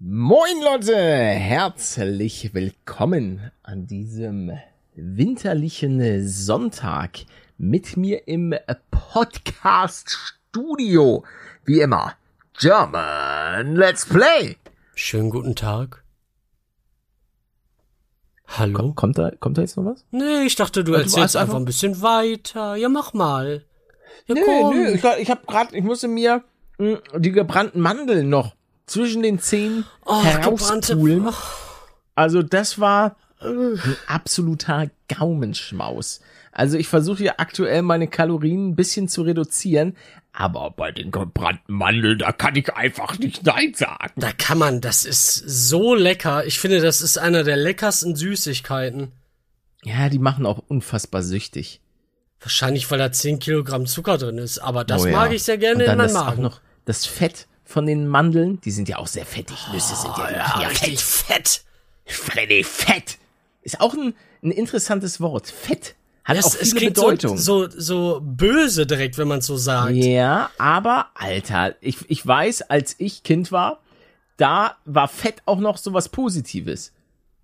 [0.00, 4.52] Moin Leute, herzlich willkommen an diesem
[4.94, 7.18] winterlichen Sonntag
[7.58, 8.54] mit mir im
[8.92, 11.24] Podcast Studio.
[11.64, 12.12] Wie immer,
[12.58, 14.56] German Let's Play.
[14.94, 16.04] Schönen guten Tag.
[18.46, 18.74] Hallo?
[18.78, 20.04] Komm, kommt da, kommt da jetzt noch was?
[20.10, 22.76] Nee, ich dachte, du du erzählst einfach einfach- ein bisschen weiter.
[22.76, 23.64] Ja, mach mal.
[24.26, 24.76] Ja, Nö, komm.
[24.76, 26.42] nö, ich, ich hab grad, ich musste mir
[26.78, 28.54] mh, die gebrannten Mandeln noch
[28.88, 31.28] zwischen den Zähnen Oh, herauspulen.
[32.14, 36.20] Also das war ein absoluter Gaumenschmaus.
[36.50, 39.96] Also ich versuche ja aktuell meine Kalorien ein bisschen zu reduzieren,
[40.32, 44.12] aber bei den gebrannten Mandeln, da kann ich einfach nicht Nein sagen.
[44.16, 46.46] Da kann man, das ist so lecker.
[46.46, 49.12] Ich finde, das ist einer der leckersten Süßigkeiten.
[49.84, 51.80] Ja, die machen auch unfassbar süchtig.
[52.40, 54.58] Wahrscheinlich, weil da 10 Kilogramm Zucker drin ist.
[54.58, 55.12] Aber das Oh ja.
[55.12, 56.42] mag ich sehr gerne Und dann in meinem das auch Magen.
[56.42, 59.58] noch das Fett von den Mandeln, die sind ja auch sehr fettig.
[59.72, 61.62] Nüsse sind ja, machen ja richtig fett.
[62.06, 63.18] Freddy, Fett.
[63.60, 65.48] Ist auch ein, ein interessantes Wort.
[65.48, 65.94] Fett.
[66.24, 67.36] Hat Es, auch es viele klingt Bedeutung.
[67.36, 69.92] so, so, so böse direkt, wenn man so sagt.
[69.92, 73.80] Ja, aber Alter, ich, ich weiß, als ich Kind war,
[74.38, 76.92] da war Fett auch noch so was Positives.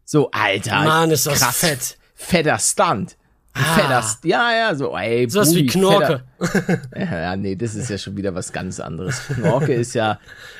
[0.06, 0.84] So, Alter.
[0.84, 1.98] Mann, ist das krass, fett.
[2.14, 3.16] Fetter Stunt.
[3.56, 3.74] Ah.
[3.76, 6.24] Fetter, St- ja, ja, so, ey, Sowas wie Brudi, Knorke.
[6.96, 9.20] Ja, nee, das ist ja schon wieder was ganz anderes.
[9.28, 10.18] Knorke ist ja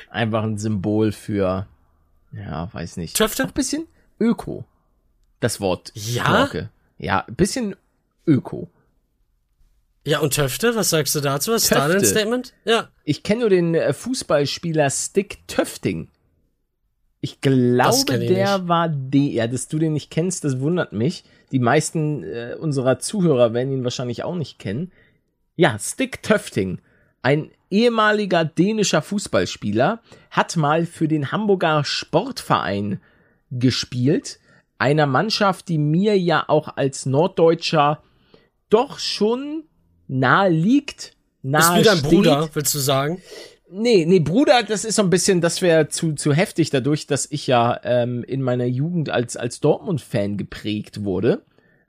[0.09, 1.67] einfach ein Symbol für,
[2.31, 3.17] ja, weiß nicht.
[3.17, 3.43] Töfte?
[3.43, 3.87] Auch ein bisschen
[4.19, 4.63] Öko.
[5.41, 6.23] Das Wort Ja?
[6.23, 6.69] Knorke.
[6.97, 7.75] Ja, ein bisschen
[8.25, 8.69] Öko.
[10.07, 11.51] Ja, und Töfte, was sagst du dazu?
[11.51, 12.03] Was ist da dein?
[12.05, 12.53] Statement?
[12.63, 12.89] Ja.
[13.03, 16.09] Ich kenne nur den äh, Fußballspieler Stick Töfting.
[17.21, 18.17] Ich glaube, ich der
[18.59, 18.67] nicht.
[18.69, 19.21] war der.
[19.21, 21.23] Ja, dass du den nicht kennst, das wundert mich.
[21.51, 24.91] Die meisten äh, unserer Zuhörer werden ihn wahrscheinlich auch nicht kennen.
[25.55, 26.79] Ja, Stick Töfting,
[27.21, 30.01] ein ehemaliger dänischer Fußballspieler,
[30.31, 32.99] hat mal für den Hamburger Sportverein
[33.51, 34.39] gespielt.
[34.77, 38.03] Einer Mannschaft, die mir ja auch als Norddeutscher
[38.69, 39.63] doch schon
[40.07, 41.15] nahe liegt.
[41.41, 42.09] Nahe Ist wie dein steht.
[42.11, 43.21] Bruder, willst du sagen?
[43.71, 47.27] Nee, nee, Bruder, das ist so ein bisschen, das wäre zu, zu heftig, dadurch, dass
[47.31, 51.41] ich ja ähm, in meiner Jugend als, als Dortmund-Fan geprägt wurde.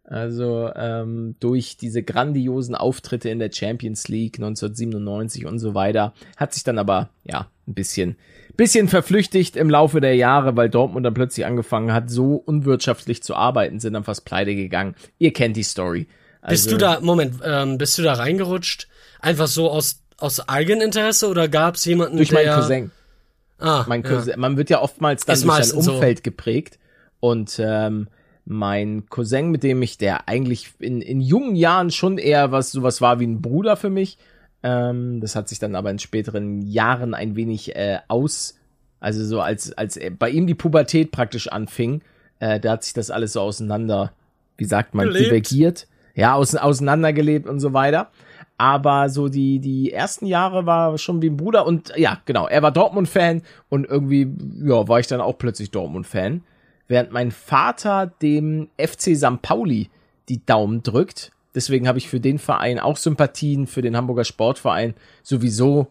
[0.04, 6.54] Also ähm, durch diese grandiosen Auftritte in der Champions League 1997 und so weiter, hat
[6.54, 8.16] sich dann aber ja ein bisschen,
[8.56, 13.34] bisschen verflüchtigt im Laufe der Jahre, weil Dortmund dann plötzlich angefangen hat, so unwirtschaftlich zu
[13.34, 14.94] arbeiten, sind dann fast pleite gegangen.
[15.18, 16.06] Ihr kennt die Story.
[16.48, 18.86] Bist Also- du da, Moment, ähm, bist du da reingerutscht?
[19.20, 22.44] Einfach so aus, aus Eigeninteresse oder gab's jemanden, Durch der...
[22.44, 22.90] meinen Cousin.
[23.58, 24.10] Ah, mein ja.
[24.10, 25.94] Cousin, man wird ja oftmals dann Ist durch sein meistens so.
[25.94, 26.78] Umfeld geprägt.
[27.20, 28.08] Und ähm,
[28.44, 33.00] mein Cousin, mit dem ich, der eigentlich in, in jungen Jahren schon eher was sowas
[33.00, 34.18] war wie ein Bruder für mich,
[34.62, 38.58] ähm, das hat sich dann aber in späteren Jahren ein wenig äh, aus,
[39.00, 42.02] also so als als bei ihm die Pubertät praktisch anfing,
[42.38, 44.12] äh, da hat sich das alles so auseinander,
[44.56, 45.26] wie sagt man, Gelebt.
[45.26, 48.10] divergiert, ja, aus, auseinandergelebt und so weiter.
[48.58, 52.62] Aber so die, die ersten Jahre war schon wie ein Bruder und ja, genau, er
[52.62, 54.32] war Dortmund-Fan und irgendwie,
[54.64, 56.42] ja, war ich dann auch plötzlich Dortmund-Fan.
[56.88, 59.42] Während mein Vater dem FC St.
[59.42, 59.90] Pauli
[60.28, 61.32] die Daumen drückt.
[61.54, 65.88] Deswegen habe ich für den Verein auch Sympathien, für den Hamburger Sportverein sowieso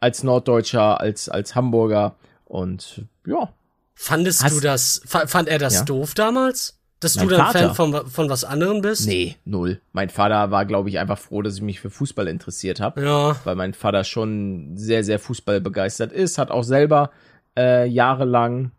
[0.00, 2.14] als Norddeutscher, als, als Hamburger
[2.46, 3.52] und ja.
[3.94, 5.84] Fandest Hast- du das, fa- fand er das Ja.
[5.84, 6.77] doof damals?
[7.00, 7.58] Dass Mein du dann Vater.
[7.58, 9.06] Fan von, von was anderem bist?
[9.06, 9.80] Nee, null.
[9.92, 13.04] Mein Vater war, glaube ich, einfach froh, dass ich mich für Fußball interessiert habe.
[13.04, 13.36] Ja.
[13.44, 17.10] weil mein Vater schon sehr, sehr Fußball begeistert ist, hat auch selber
[17.56, 18.72] äh, jahrelang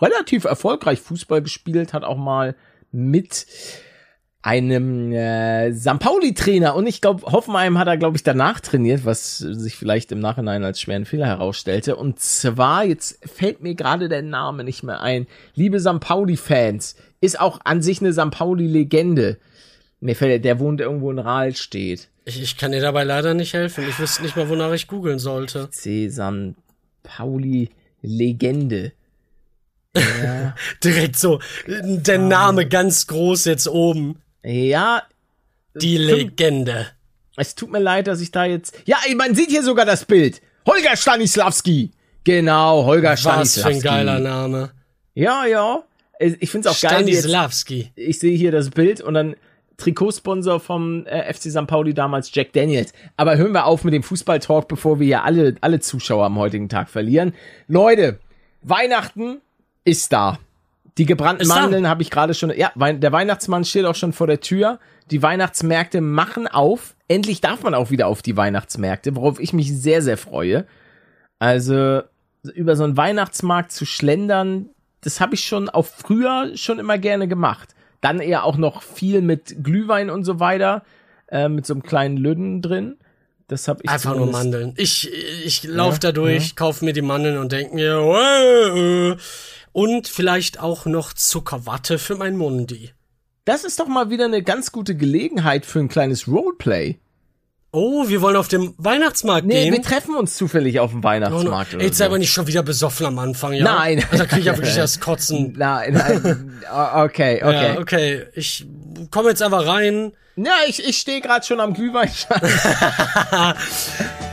[0.00, 2.54] relativ erfolgreich Fußball gespielt, hat auch mal
[2.90, 3.46] mit
[4.42, 6.00] einem äh, St.
[6.00, 10.18] Pauli-Trainer und ich glaube, Hoffenheim hat er, glaube ich, danach trainiert, was sich vielleicht im
[10.18, 11.94] Nachhinein als schweren Fehler herausstellte.
[11.94, 16.00] Und zwar, jetzt fällt mir gerade der Name nicht mehr ein, liebe St.
[16.00, 18.32] Pauli-Fans, ist auch an sich eine St.
[18.32, 19.38] Pauli-Legende.
[20.00, 22.08] Mir fällt, der wohnt irgendwo in Rahlstedt.
[22.24, 23.84] Ich, ich kann dir dabei leider nicht helfen.
[23.88, 25.70] Ich wüsste nicht mal, wonach ich googeln sollte.
[25.70, 26.10] C.
[26.10, 26.56] St.
[27.04, 27.70] Pauli
[28.02, 28.92] Legende.
[29.94, 34.22] Ja, Direkt so, der Name ganz groß jetzt oben.
[34.44, 35.02] Ja,
[35.74, 36.86] Die Legende.
[37.36, 38.78] es tut mir leid, dass ich da jetzt.
[38.84, 40.40] Ja, man sieht hier sogar das Bild.
[40.66, 41.90] Holger Stanislawski.
[42.24, 44.70] Genau, Holger Was für ein geiler Name.
[45.14, 45.82] Ja, ja.
[46.20, 47.90] Ich finde es auch geil, jetzt, Stanislavski.
[47.96, 49.34] ich sehe hier das Bild und dann
[49.76, 51.66] Trikotsponsor vom äh, FC St.
[51.66, 52.92] Pauli damals Jack Daniels.
[53.16, 56.68] Aber hören wir auf mit dem Fußballtalk, bevor wir hier alle, alle Zuschauer am heutigen
[56.68, 57.34] Tag verlieren.
[57.66, 58.20] Leute,
[58.62, 59.40] Weihnachten
[59.84, 60.38] ist da.
[60.98, 61.48] Die gebrannten.
[61.48, 62.52] Mandeln habe ich gerade schon.
[62.56, 64.78] Ja, der Weihnachtsmann steht auch schon vor der Tür.
[65.10, 66.94] Die Weihnachtsmärkte machen auf.
[67.08, 70.66] Endlich darf man auch wieder auf die Weihnachtsmärkte, worauf ich mich sehr, sehr freue.
[71.38, 72.02] Also
[72.54, 74.68] über so einen Weihnachtsmarkt zu schlendern,
[75.00, 77.70] das habe ich schon auch früher schon immer gerne gemacht.
[78.00, 80.82] Dann eher auch noch viel mit Glühwein und so weiter,
[81.28, 82.96] äh, mit so einem kleinen Lüden drin.
[83.48, 84.74] Das habe ich Einfach nur Mandeln.
[84.76, 85.10] Ich,
[85.44, 86.54] ich lauf Ja, da durch, ja.
[86.56, 89.16] kauf mir die Mandeln und denk mir, äh, äh.
[89.72, 92.92] Und vielleicht auch noch Zuckerwatte für mein Mundi.
[93.44, 96.98] Das ist doch mal wieder eine ganz gute Gelegenheit für ein kleines Roleplay.
[97.74, 99.72] Oh, wir wollen auf dem Weihnachtsmarkt Nee, gehen.
[99.72, 101.04] wir treffen uns zufällig auf dem Oh, no.
[101.08, 101.74] Weihnachtsmarkt.
[101.74, 102.00] oder Jetzt so.
[102.00, 103.64] sei aber nicht schon wieder besoffen am Anfang, ja?
[103.64, 104.04] Nein.
[104.12, 105.54] Da krieg ich ja wirklich das Kotzen.
[105.56, 106.60] Nein, nein.
[106.70, 107.74] Okay, okay.
[107.74, 108.26] Ja, okay.
[108.34, 108.66] Ich
[109.10, 110.12] komme jetzt einfach rein.
[110.36, 112.10] Ja, ich, ich stehe gerade schon am Glühwein.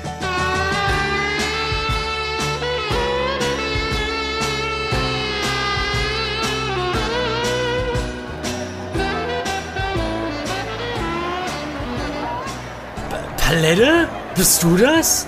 [13.69, 14.07] Palette?
[14.35, 15.27] Bist du das?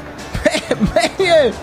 [1.20, 1.54] Mail!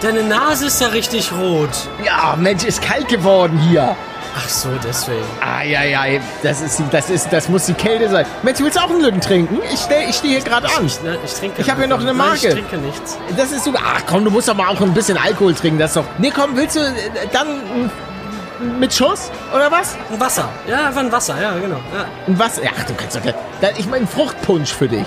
[0.00, 1.70] Deine Nase ist ja richtig rot.
[2.04, 3.96] Ja, Mensch, ist kalt geworden hier.
[4.36, 5.24] Ach so, deswegen.
[5.40, 8.24] Ah, ja, ja, das ist, das ist, das muss die Kälte sein.
[8.44, 9.58] Mensch, willst du auch einen Lütten trinken?
[9.72, 10.86] Ich steh, ich stehe hier gerade an.
[10.86, 11.60] Ich, ne, ich trinke.
[11.60, 12.46] Ich hab hier noch eine Nein, Marke.
[12.46, 13.18] ich trinke nichts.
[13.36, 13.80] Das ist super.
[13.84, 16.04] Ach komm, du musst doch mal auch ein bisschen Alkohol trinken, das ist doch.
[16.18, 16.92] Nee, komm, willst du äh,
[17.32, 17.90] dann
[18.78, 19.96] mit Schuss oder was?
[20.12, 20.48] Ein Wasser.
[20.68, 21.80] Ja, einfach ein Wasser, ja, genau.
[21.92, 22.04] Ja.
[22.28, 22.60] Und was?
[22.60, 23.22] Ach, du kannst doch.
[23.76, 25.06] Ich meine Fruchtpunsch für dich.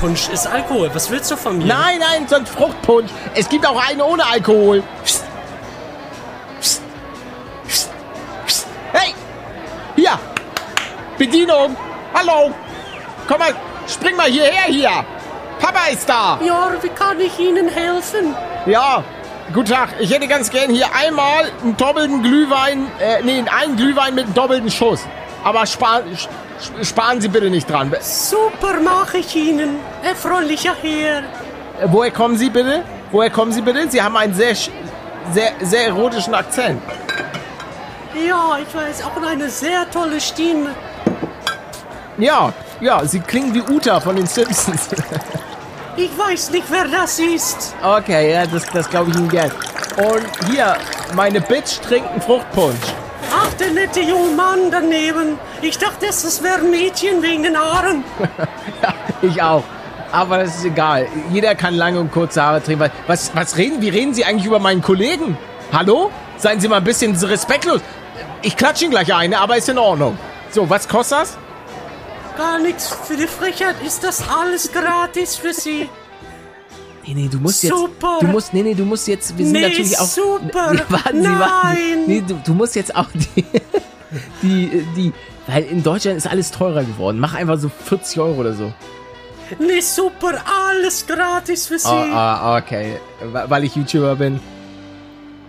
[0.00, 0.90] Punsch ist Alkohol.
[0.94, 1.66] Was willst du von mir?
[1.66, 3.10] Nein, nein, so ein Fruchtpunsch.
[3.34, 4.82] Es gibt auch einen ohne Alkohol.
[5.04, 5.24] Psst.
[6.60, 6.82] Psst.
[7.66, 7.90] Psst.
[8.46, 8.66] Psst.
[8.92, 9.14] Hey!
[9.96, 10.18] Hier!
[11.18, 11.76] Bedienung!
[12.14, 12.52] Hallo!
[13.28, 13.54] Komm mal,
[13.88, 15.04] spring mal hierher hier!
[15.60, 16.38] Papa ist da!
[16.44, 18.34] Ja, wie kann ich Ihnen helfen?
[18.66, 19.02] Ja,
[19.54, 19.90] guten Tag.
[19.98, 24.34] Ich hätte ganz gern hier einmal einen doppelten Glühwein, äh, nee, einen Glühwein mit einem
[24.34, 25.00] doppelten Schuss.
[25.44, 26.28] Aber sparen, sch-
[26.82, 27.92] sparen Sie bitte nicht dran.
[27.92, 31.22] Äh, Super mache ich Ihnen, erfreulicher Herr.
[31.92, 32.82] woher kommen Sie bitte?
[33.12, 33.88] Woher kommen Sie bitte?
[33.90, 34.54] Sie haben einen sehr,
[35.32, 36.82] sehr, sehr erotischen Akzent.
[38.14, 40.70] Ja, ich weiß, auch eine sehr tolle Stimme.
[42.18, 44.88] Ja, ja, Sie klingen wie Uta von den Simpsons.
[45.98, 47.74] Ich weiß nicht, wer das ist.
[47.82, 49.50] okay, ja, das, das glaube ich Ihnen gern.
[49.96, 50.76] Und hier,
[51.14, 52.76] meine Bitch trinkt einen Fruchtpunsch.
[53.38, 55.38] Ach, der nette junge Mann daneben.
[55.60, 58.04] Ich dachte, das wäre ein Mädchen wegen den Haaren.
[58.82, 59.64] Ja, ich auch.
[60.12, 61.06] Aber das ist egal.
[61.30, 62.90] Jeder kann lange und kurze Haare trinken.
[63.06, 65.36] Was, was reden, wie reden Sie eigentlich über meinen Kollegen?
[65.72, 66.10] Hallo?
[66.36, 67.80] Seien Sie mal ein bisschen respektlos.
[68.42, 70.18] Ich klatsche ihn gleich eine, aber ist in Ordnung.
[70.50, 71.38] So, was kostet das?
[72.36, 73.76] Gar nichts für die Frechheit.
[73.84, 75.88] Ist das alles gratis für Sie?
[77.06, 78.12] Nee, nee, du musst Super.
[78.14, 78.22] jetzt.
[78.22, 79.36] Du musst, nee, nee, du musst jetzt.
[79.38, 80.06] Wir sind Nee, natürlich auch.
[80.06, 80.72] super.
[80.72, 82.06] Nee, warten Sie, warten.
[82.06, 83.44] Nee, du, du musst jetzt auch die,
[84.42, 85.12] die, die.
[85.46, 87.20] Weil in Deutschland ist alles teurer geworden.
[87.20, 88.72] Mach einfach so 40 Euro oder so.
[89.60, 90.32] Nee, super,
[90.68, 91.86] alles gratis für Sie.
[91.86, 92.96] Ah, ah, okay.
[93.32, 94.40] Weil ich YouTuber bin.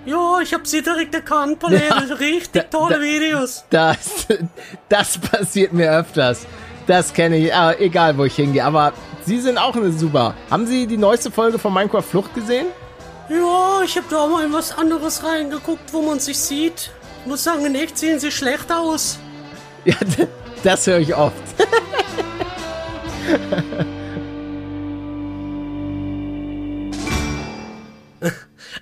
[0.06, 1.86] Ja, ich hab Sie direkt erkannt, Palette.
[1.90, 1.96] Ja.
[2.16, 3.66] Richtig Da- tolle da- Videos.
[3.72, 4.28] Das,
[4.90, 6.46] das passiert mir öfters.
[6.88, 8.64] Das kenne ich, ah, egal wo ich hingehe.
[8.64, 8.94] Aber
[9.26, 10.34] Sie sind auch eine super.
[10.50, 12.68] Haben Sie die neueste Folge von Minecraft Flucht gesehen?
[13.30, 16.92] Ja, ich hab da mal in was anderes reingeguckt, wo man sich sieht.
[17.22, 19.20] Ich muss sagen, in echt sehen Sie schlecht aus.
[19.84, 19.96] Ja,
[20.64, 21.34] das höre ich oft.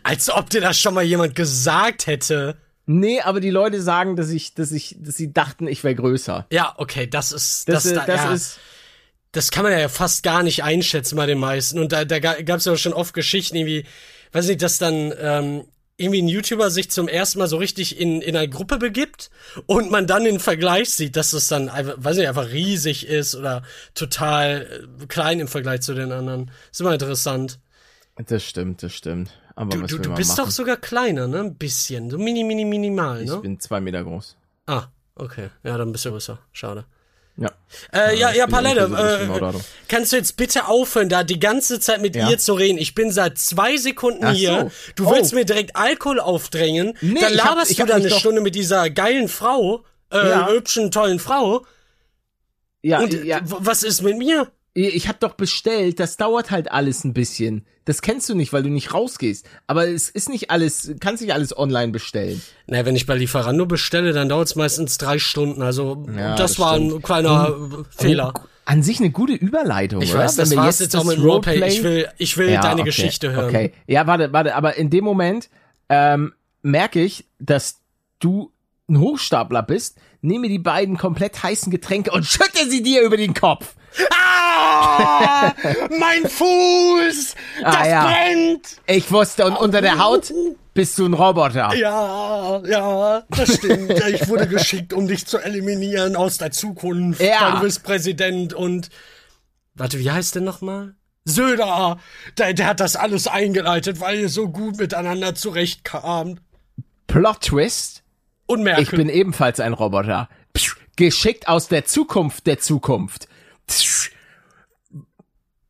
[0.04, 2.56] Als ob dir das schon mal jemand gesagt hätte.
[2.86, 6.46] Nee, aber die Leute sagen, dass ich, dass ich, dass sie dachten, ich wäre größer.
[6.52, 8.60] Ja, okay, das ist Das, das, das, da, das ja, ist.
[9.32, 11.80] das kann man ja fast gar nicht einschätzen bei den meisten.
[11.80, 13.86] Und da, da gab es ja schon oft Geschichten, irgendwie,
[14.34, 15.66] weiß nicht, dass dann ähm,
[15.98, 19.30] irgendwie ein YouTuber sich zum ersten Mal so richtig in, in eine Gruppe begibt
[19.66, 23.34] und man dann den Vergleich sieht, dass es dann einfach, weiß nicht, einfach riesig ist
[23.34, 23.64] oder
[23.94, 26.52] total äh, klein im Vergleich zu den anderen.
[26.72, 27.60] Ist immer interessant.
[28.28, 29.32] Das stimmt, das stimmt.
[29.56, 30.46] Aber Du, du, du bist machen?
[30.46, 31.40] doch sogar kleiner, ne?
[31.40, 32.10] Ein bisschen.
[32.10, 33.38] So mini, mini, minimal, Ich ne?
[33.38, 34.36] bin zwei Meter groß.
[34.68, 34.84] Ah,
[35.16, 35.50] okay.
[35.64, 36.40] Ja, dann bist du größer.
[36.52, 36.86] Schade.
[37.38, 37.52] Ja.
[37.94, 39.60] Äh, ja, ich ja, bin Palette, äh,
[39.90, 42.30] kannst du jetzt bitte aufhören, da die ganze Zeit mit Ja.
[42.30, 42.78] ihr zu reden?
[42.78, 44.32] Ich bin seit zwei Sekunden so.
[44.32, 44.72] hier.
[44.96, 45.12] Du Oh.
[45.14, 46.98] willst mir direkt Alkohol aufdrängen.
[47.02, 50.30] Nee, dann ich hab- laberst ich du da eine Stunde mit dieser geilen Frau, äh,
[50.30, 50.48] Ja.
[50.48, 51.66] hübschen, tollen Frau.
[52.82, 54.50] Ja, Und ja, was ist mit mir?
[54.78, 57.66] Ich hab doch bestellt, das dauert halt alles ein bisschen.
[57.86, 59.48] Das kennst du nicht, weil du nicht rausgehst.
[59.68, 62.42] Aber es ist nicht alles, kannst nicht alles online bestellen.
[62.68, 65.62] Naja, wenn ich bei Lieferando bestelle, dann dauert es meistens drei Stunden.
[65.62, 67.56] Also Ja, das, das war ein kleiner
[67.90, 68.34] Fehler.
[68.66, 70.24] An sich eine gute Überleitung, Ich oder?
[70.24, 71.68] weiß, das wir war's jetzt, auch mit Roleplay.
[71.70, 73.46] Ich will, ich will Ja, deine okay, Geschichte hören.
[73.46, 75.50] Okay, ja, warte, warte, aber in dem Moment
[75.88, 77.80] ähm, merke ich, dass
[78.20, 78.52] du
[78.90, 83.34] ein Hochstapler bist, nehme die beiden komplett heißen Getränke und schütte sie dir über den
[83.36, 83.76] Kopf.
[84.12, 85.54] Ah,
[85.90, 87.36] mein Fuß!
[87.62, 88.06] Das Ah, ja.
[88.06, 88.68] brennt!
[88.88, 90.32] Ich wusste, und unter der Haut
[90.74, 91.74] bist du ein Roboter.
[91.76, 93.92] Ja, ja, das stimmt.
[94.10, 97.22] Ich wurde geschickt, um dich zu eliminieren aus der Zukunft.
[97.22, 97.42] Ja.
[97.42, 98.90] Weil du bist Präsident und.
[99.76, 100.96] Warte, wie heißt der nochmal?
[101.26, 101.98] Söder!
[102.38, 106.40] Der, der hat das alles eingeleitet, weil ihr so gut miteinander zurechtkamt.
[107.08, 108.04] Plot Twist.
[108.48, 108.84] Und Merkel.
[108.84, 110.30] Ich bin ebenfalls ein Roboter.
[110.54, 113.28] Psch, geschickt aus der Zukunft der Zukunft.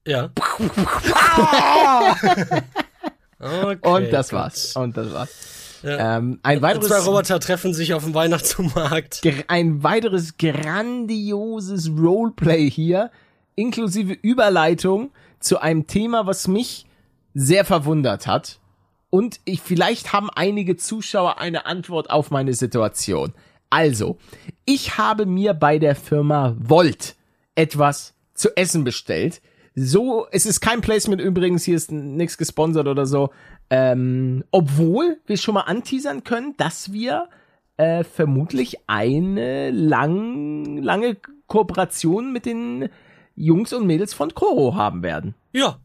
[0.06, 0.30] Ja.
[3.38, 4.40] Okay, Und das gut.
[4.40, 4.76] war's.
[4.76, 5.80] Und das war's.
[5.84, 6.18] Ja.
[6.18, 9.22] Ähm, ein weiteres Zwei Roboter treffen sich auf dem Weihnachtsmarkt.
[9.50, 13.12] ein weiteres grandioses Roleplay hier,
[13.56, 16.86] inklusive Überleitung zu einem Thema, was mich
[17.36, 18.60] sehr verwundert hat.
[19.12, 23.34] Und ich, vielleicht haben einige Zuschauer eine Antwort auf meine Situation.
[23.70, 24.18] Also,
[24.66, 27.15] ich habe mir bei der Firma Volt
[27.56, 29.42] etwas zu essen bestellt.
[29.76, 33.32] So, es ist kein Placement übrigens, hier ist nichts gesponsert oder so.
[33.70, 37.28] Ähm, obwohl wir schon mal anteasern können, dass wir
[37.78, 42.90] äh, vermutlich eine lang, lange Kooperation mit den
[43.36, 45.36] Jungs und Mädels von Koro haben werden.
[45.52, 45.80] Ja,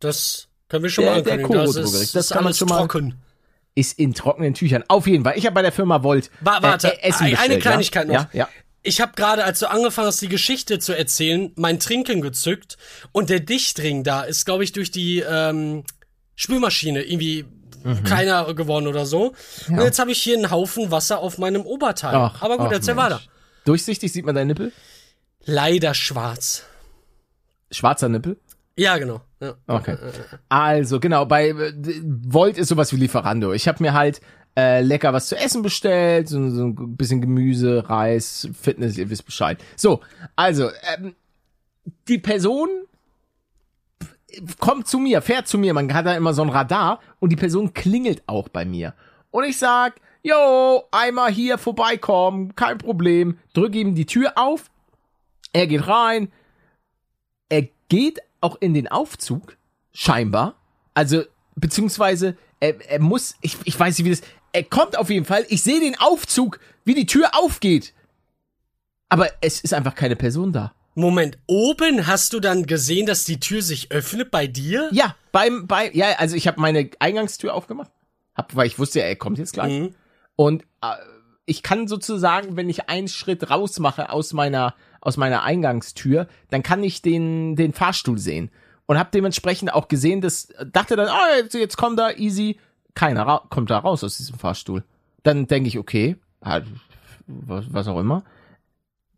[0.00, 1.66] das können wir schon Der- mal der ankündigen.
[1.66, 3.16] Das ist, Das ist kann man schon mal- trocken.
[3.76, 4.84] Ist in trockenen Tüchern.
[4.86, 5.34] Auf jeden Fall.
[5.36, 8.12] Ich habe bei der Firma Volt Wa- warte, äh, Essen eine Kleinigkeit ja?
[8.22, 8.32] noch.
[8.32, 8.48] Ja, ja.
[8.84, 12.76] Ich habe gerade, als du angefangen hast, die Geschichte zu erzählen, mein Trinken gezückt
[13.12, 15.84] und der Dichtring da ist, glaube ich, durch die ähm,
[16.36, 17.46] Spülmaschine irgendwie
[17.84, 18.02] Mhm.
[18.02, 19.34] kleiner geworden oder so.
[19.68, 22.14] Und jetzt habe ich hier einen Haufen Wasser auf meinem Oberteil.
[22.14, 23.20] Ach, Aber gut, erzähl weiter.
[23.66, 24.72] Durchsichtig sieht man deinen Nippel.
[25.44, 26.62] Leider schwarz.
[27.70, 28.38] Schwarzer Nippel.
[28.78, 29.20] Ja, genau.
[29.38, 29.54] Ja.
[29.66, 29.98] Okay.
[30.48, 31.72] Also, genau, bei äh,
[32.02, 33.52] Volt ist sowas wie Lieferando.
[33.52, 34.22] Ich habe mir halt
[34.56, 39.24] äh, lecker was zu essen bestellt, so, so ein bisschen Gemüse, Reis, Fitness, ihr wisst
[39.24, 39.62] Bescheid.
[39.76, 40.00] So,
[40.36, 41.14] also, ähm,
[42.08, 42.68] die Person
[44.58, 47.36] kommt zu mir, fährt zu mir, man hat da immer so ein Radar und die
[47.36, 48.94] Person klingelt auch bei mir.
[49.30, 53.38] Und ich sag, yo, einmal hier vorbeikommen, kein Problem.
[53.52, 54.70] Drück ihm die Tür auf,
[55.52, 56.32] er geht rein,
[57.48, 59.56] er geht auch in den Aufzug,
[59.92, 60.54] scheinbar.
[60.94, 61.22] Also,
[61.56, 64.22] beziehungsweise, er, er muss, ich, ich weiß nicht, wie das,
[64.54, 67.92] er kommt auf jeden Fall, ich sehe den Aufzug, wie die Tür aufgeht.
[69.08, 70.72] Aber es ist einfach keine Person da.
[70.94, 74.88] Moment, oben hast du dann gesehen, dass die Tür sich öffnet bei dir?
[74.92, 77.90] Ja, beim, bei, ja, also ich habe meine Eingangstür aufgemacht,
[78.36, 79.72] hab, weil ich wusste ja, er kommt jetzt gleich.
[79.72, 79.94] Mhm.
[80.36, 80.94] Und äh,
[81.46, 86.62] ich kann sozusagen, wenn ich einen Schritt raus mache aus meiner aus meiner Eingangstür, dann
[86.62, 88.50] kann ich den den Fahrstuhl sehen
[88.86, 92.58] und habe dementsprechend auch gesehen, dass dachte dann, oh, jetzt, jetzt kommt da easy,
[92.94, 94.84] keiner kommt da raus aus diesem Fahrstuhl.
[95.22, 96.66] Dann denke ich, okay, halt,
[97.26, 98.24] was, was auch immer.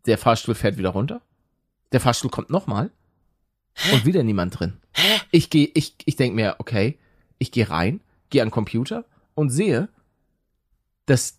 [0.05, 1.21] Der Fahrstuhl fährt wieder runter.
[1.91, 2.91] Der Fahrstuhl kommt nochmal
[3.91, 4.77] und wieder niemand drin.
[5.31, 6.97] Ich gehe, ich, ich denke mir, okay,
[7.37, 9.05] ich gehe rein, gehe an den Computer
[9.35, 9.89] und sehe,
[11.05, 11.37] dass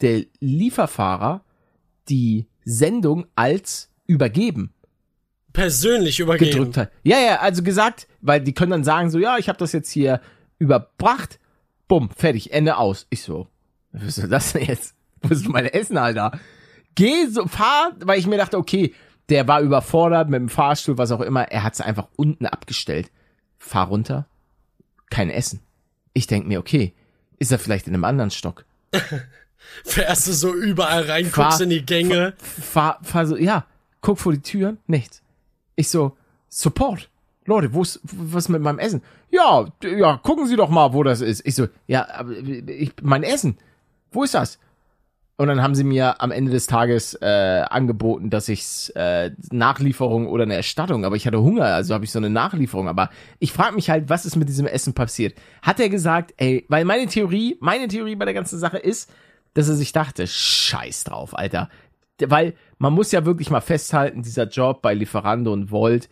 [0.00, 1.42] der Lieferfahrer
[2.08, 4.72] die Sendung als übergeben
[5.56, 6.50] Persönlich übergeben.
[6.50, 6.92] gedrückt hat.
[7.02, 9.90] Ja, ja, also gesagt, weil die können dann sagen so, ja, ich habe das jetzt
[9.90, 10.20] hier
[10.58, 11.38] überbracht,
[11.88, 13.06] bumm, fertig, Ende aus.
[13.10, 13.48] Ich so,
[13.92, 14.94] was ist das denn jetzt?
[15.22, 16.38] Wo ist mein Essen, Alter?
[16.94, 18.94] Geh so, fahr, weil ich mir dachte, okay,
[19.28, 23.10] der war überfordert mit dem Fahrstuhl, was auch immer, er hat es einfach unten abgestellt.
[23.58, 24.26] Fahr runter,
[25.10, 25.60] kein Essen.
[26.12, 26.94] Ich denk mir, okay,
[27.38, 28.64] ist er vielleicht in einem anderen Stock?
[29.84, 32.34] Fährst du so überall rein, Fahr- guckst in die Gänge.
[32.38, 33.66] fahr, fahr so, ja,
[34.00, 35.22] guck vor die Türen, nichts.
[35.74, 36.16] Ich so,
[36.48, 37.10] Support.
[37.46, 39.02] Leute, wo ist, was mit meinem Essen?
[39.30, 41.46] Ja, ja, gucken Sie doch mal, wo das ist.
[41.46, 43.56] Ich so, ja, aber ich, mein Essen,
[44.10, 44.58] wo ist das?
[45.38, 50.28] Und dann haben sie mir am Ende des Tages äh, angeboten, dass ich äh, Nachlieferung
[50.28, 52.88] oder eine Erstattung, aber ich hatte Hunger, also habe ich so eine Nachlieferung.
[52.88, 55.36] Aber ich frage mich halt, was ist mit diesem Essen passiert?
[55.60, 59.12] Hat er gesagt, ey, weil meine Theorie, meine Theorie bei der ganzen Sache ist,
[59.52, 61.68] dass er sich dachte, scheiß drauf, Alter.
[62.18, 66.08] Weil man muss ja wirklich mal festhalten, dieser Job bei Lieferando und Volt,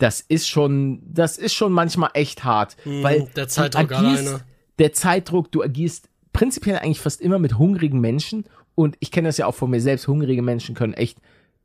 [0.00, 2.76] das ist schon, das ist schon manchmal echt hart.
[2.84, 4.40] weil der Zeitdruck agierst- alleine.
[4.78, 9.36] Der Zeitdruck, du agierst prinzipiell eigentlich fast immer mit hungrigen Menschen und ich kenne das
[9.36, 11.18] ja auch von mir selbst, hungrige Menschen können echt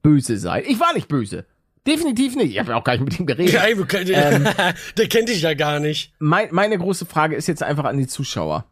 [0.04, 0.64] böse sein.
[0.68, 1.46] Ich war nicht böse.
[1.88, 2.52] Definitiv nicht.
[2.52, 3.54] Ich habe ja auch gar nicht mit ihm geredet.
[3.54, 4.48] Ja, eben, ähm,
[4.98, 6.14] der kennt dich ja gar nicht.
[6.20, 8.66] Mein, meine große Frage ist jetzt einfach an die Zuschauer.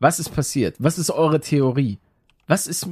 [0.00, 0.74] Was ist passiert?
[0.78, 1.98] Was ist eure Theorie?
[2.48, 2.88] Was ist,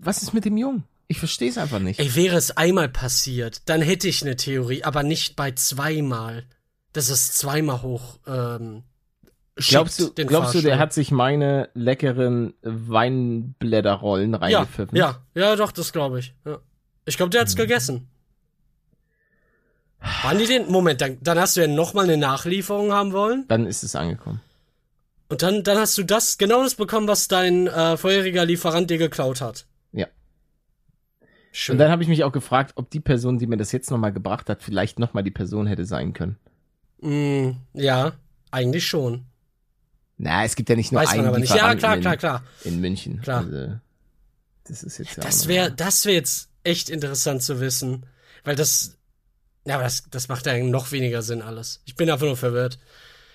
[0.00, 0.84] was ist mit dem Jungen?
[1.08, 2.00] Ich verstehe es einfach nicht.
[2.00, 6.44] Ey, wäre es einmal passiert, dann hätte ich eine Theorie, aber nicht bei zweimal.
[6.92, 8.18] Das ist zweimal hoch.
[8.26, 8.82] Ähm,
[9.56, 14.96] glaubst du, glaubst du, der hat sich meine leckeren Weinblätterrollen reingepfiffen?
[14.96, 16.34] Ja, ja, ja, doch, das glaube ich.
[16.44, 16.58] Ja.
[17.04, 17.58] Ich glaube, der hat's mhm.
[17.60, 18.08] gegessen.
[20.22, 20.70] Waren die den?
[20.70, 23.44] Moment, dann, dann hast du ja nochmal eine Nachlieferung haben wollen.
[23.48, 24.40] Dann ist es angekommen.
[25.28, 28.98] Und dann, dann hast du das, genau das bekommen, was dein äh, vorheriger Lieferant dir
[28.98, 29.66] geklaut hat.
[31.52, 31.74] Schön.
[31.74, 34.12] Und dann habe ich mich auch gefragt, ob die Person, die mir das jetzt nochmal
[34.12, 36.38] gebracht hat, vielleicht nochmal die Person hätte sein können.
[37.00, 38.12] Mm, ja,
[38.50, 39.26] eigentlich schon.
[40.16, 41.54] Na, es gibt ja nicht nur Weiß einen man aber nicht.
[41.54, 42.42] Ja, klar, klar, klar.
[42.64, 43.20] In München.
[43.20, 43.44] Klar.
[43.44, 43.74] Also,
[44.64, 48.06] das ist jetzt ja Das wäre, das wäre jetzt echt interessant zu wissen,
[48.44, 48.96] weil das,
[49.66, 51.82] ja, aber das, das macht ja noch weniger Sinn alles.
[51.84, 52.78] Ich bin einfach nur verwirrt.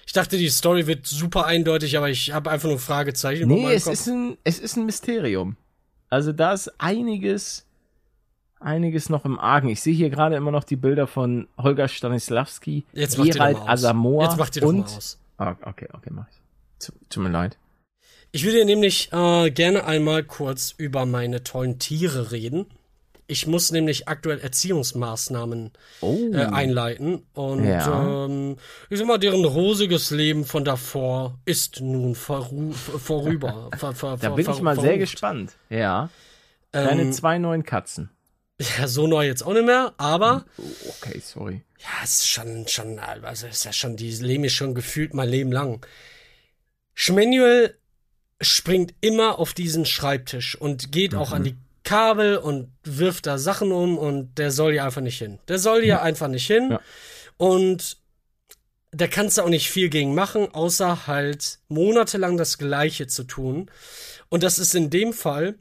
[0.07, 3.47] Ich dachte, die Story wird super eindeutig, aber ich habe einfach nur Fragezeichen.
[3.49, 5.57] Nee, es ist ein, es ist ein Mysterium.
[6.09, 7.66] Also da ist einiges,
[8.59, 9.69] einiges noch im Argen.
[9.69, 14.37] Ich sehe hier gerade immer noch die Bilder von Holger Stanislawski, Jetzt Gerald Asamoah Jetzt
[14.37, 15.19] macht die doch und mal aus.
[15.37, 16.91] Ah, okay, okay, mach ich.
[17.09, 17.57] Tut mir leid.
[18.31, 22.65] Ich würde nämlich äh, gerne einmal kurz über meine tollen Tiere reden.
[23.29, 25.71] Ich muss nämlich aktuell Erziehungsmaßnahmen
[26.01, 26.17] oh.
[26.31, 27.25] äh, einleiten.
[27.33, 28.25] Und Ja.
[28.25, 28.57] ähm,
[28.89, 33.69] ich sag mal, deren rosiges Leben von davor ist nun vorüber.
[33.77, 35.53] ver ver Da bin ich mal sehr gespannt.
[35.69, 36.09] Ja.
[36.71, 38.09] Deine Ähm, zwei neuen Katzen.
[38.59, 41.61] Ja, so neu jetzt auch nicht mehr, aber Oh, okay, sorry.
[41.79, 45.13] ja, es ist schon, schon, also es ist ja schon, die leben ich schon gefühlt
[45.13, 45.85] mein Leben lang.
[46.93, 47.75] Schmanuel
[48.41, 51.35] springt immer auf diesen Schreibtisch und geht auch Mhm.
[51.35, 55.39] an die Kabel und wirft da Sachen um und der soll ja einfach nicht hin.
[55.47, 56.71] Der soll ja einfach nicht hin.
[56.71, 56.81] Ja.
[57.37, 57.97] Und
[58.91, 63.69] da kannst du auch nicht viel gegen machen, außer halt monatelang das Gleiche zu tun.
[64.29, 65.55] Und das ist in dem Fall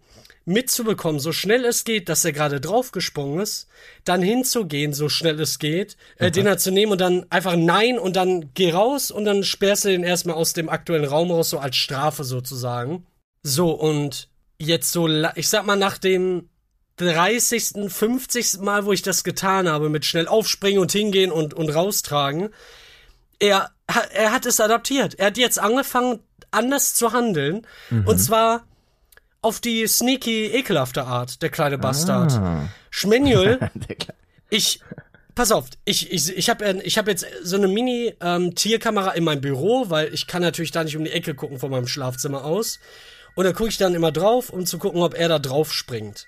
[0.47, 3.67] mitzubekommen, so schnell es geht, dass er gerade draufgesprungen ist,
[4.05, 7.99] dann hinzugehen, so schnell es geht, äh, den halt zu nehmen und dann einfach nein
[7.99, 11.51] und dann geh raus und dann sperrst du den erstmal aus dem aktuellen Raum raus,
[11.51, 13.07] so als Strafe sozusagen.
[13.43, 16.49] So, und jetzt so, ich sag mal, nach dem
[16.97, 18.61] 30., 50.
[18.61, 22.51] Mal, wo ich das getan habe, mit schnell aufspringen und hingehen und, und raustragen,
[23.41, 23.73] er,
[24.15, 25.15] er hat es adaptiert.
[25.19, 26.21] Er hat jetzt angefangen,
[26.53, 27.67] anders zu handeln.
[28.07, 28.65] Und zwar
[29.47, 32.33] auf die sneaky, ekelhafte Art, der kleine Bastard.
[32.33, 32.69] Ah.
[33.97, 34.13] Kle-
[34.51, 34.81] ich,
[35.37, 39.89] pass auf, ich, ich, ich habe ich hab jetzt so eine Mini-Tierkamera in meinem Büro,
[39.89, 42.79] weil ich kann natürlich da nicht um die Ecke gucken von meinem Schlafzimmer aus.
[43.37, 46.27] Und da gucke ich dann immer drauf, um zu gucken, ob er da drauf springt.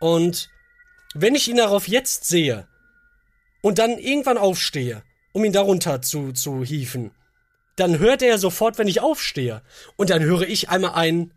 [0.00, 0.50] Und
[1.14, 2.66] wenn ich ihn darauf jetzt sehe
[3.62, 7.12] und dann irgendwann aufstehe, um ihn darunter zu, zu hieven,
[7.76, 9.62] dann hört er sofort, wenn ich aufstehe.
[9.96, 11.32] Und dann höre ich einmal ein,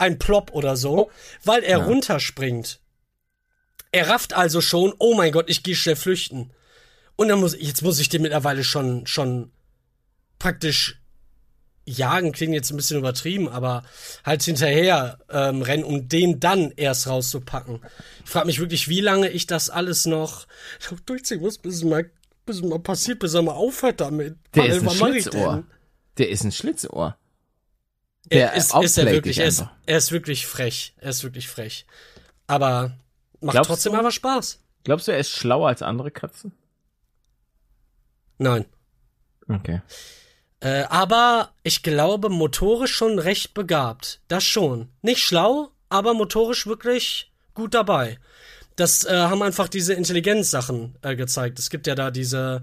[0.00, 1.10] ein Plop oder so,
[1.44, 2.80] weil er runterspringt.
[3.92, 6.50] Er rafft also schon, oh mein Gott, ich gehe schnell flüchten.
[7.16, 9.52] Und dann muss, jetzt muss ich den mittlerweile schon, schon
[10.38, 11.00] praktisch
[11.84, 13.82] jagen, klingt jetzt ein bisschen übertrieben, aber
[14.24, 17.80] halt hinterher ähm, rennen, um den dann erst rauszupacken.
[18.24, 20.46] Ich frage mich wirklich, wie lange ich das alles noch
[21.06, 22.10] durchziehen muss, bis es mal,
[22.46, 24.36] bis es mal passiert, bis er mal aufhört damit.
[24.54, 25.64] Der Weil, ist ein Schlitzohr.
[26.18, 27.16] Der ist ein Schlitzohr.
[28.28, 30.94] Er Der ist, ist er wirklich, er ist, er ist wirklich frech.
[30.98, 31.86] Er ist wirklich frech.
[32.46, 32.96] Aber
[33.40, 33.98] macht Glaubst trotzdem du?
[33.98, 34.60] aber Spaß.
[34.84, 36.52] Glaubst du, er ist schlauer als andere Katzen?
[38.38, 38.66] Nein.
[39.48, 39.82] Okay.
[40.60, 44.20] Äh, aber ich glaube, motorisch schon recht begabt.
[44.28, 44.88] Das schon.
[45.02, 48.18] Nicht schlau, aber motorisch wirklich gut dabei.
[48.80, 51.58] Das äh, haben einfach diese Intelligenzsachen äh, gezeigt.
[51.58, 52.62] Es gibt ja da diese,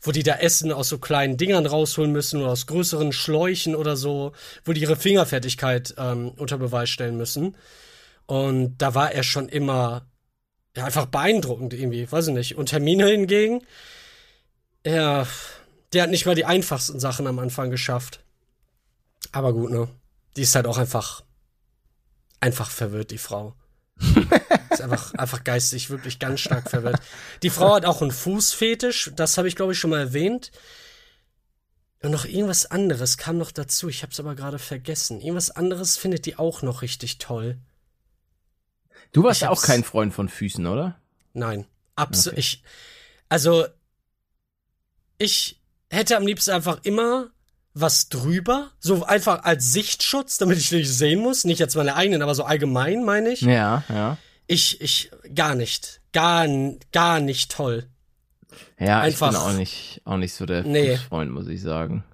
[0.00, 3.96] wo die da Essen aus so kleinen Dingern rausholen müssen oder aus größeren Schläuchen oder
[3.96, 4.30] so,
[4.64, 7.56] wo die ihre Fingerfertigkeit ähm, unter Beweis stellen müssen.
[8.26, 10.06] Und da war er schon immer
[10.76, 12.56] ja, einfach beeindruckend irgendwie, weiß ich nicht.
[12.56, 13.62] Und Hermine hingegen,
[14.86, 15.26] ja,
[15.92, 18.20] der hat nicht mal die einfachsten Sachen am Anfang geschafft.
[19.32, 19.88] Aber gut, ne?
[20.36, 21.24] Die ist halt auch einfach,
[22.38, 23.56] einfach verwirrt, die Frau.
[24.70, 27.00] ist einfach, einfach geistig wirklich ganz stark verwirrt.
[27.42, 30.50] Die Frau hat auch einen Fußfetisch, das habe ich glaube ich schon mal erwähnt.
[32.02, 35.20] Und noch irgendwas anderes kam noch dazu, ich habe es aber gerade vergessen.
[35.20, 37.58] Irgendwas anderes findet die auch noch richtig toll.
[39.12, 41.00] Du warst Ich auch kein Freund von Füßen, oder?
[41.32, 42.34] Nein, absolut.
[42.34, 42.40] Okay.
[42.40, 42.62] Ich,
[43.28, 43.66] also,
[45.18, 47.30] ich hätte am liebsten einfach immer
[47.78, 51.44] was drüber, so einfach als Sichtschutz, damit ich nicht sehen muss.
[51.44, 53.42] Nicht jetzt meine eigenen, aber so allgemein meine ich.
[53.42, 54.16] Ja, ja.
[54.46, 56.00] Ich, ich, gar nicht.
[56.12, 56.46] Gar,
[56.92, 57.84] gar nicht toll.
[58.78, 60.96] Ja, Einfach- ich bin auch nicht, auch nicht so der Nee.
[60.96, 62.04] Fußfreund, muss ich sagen.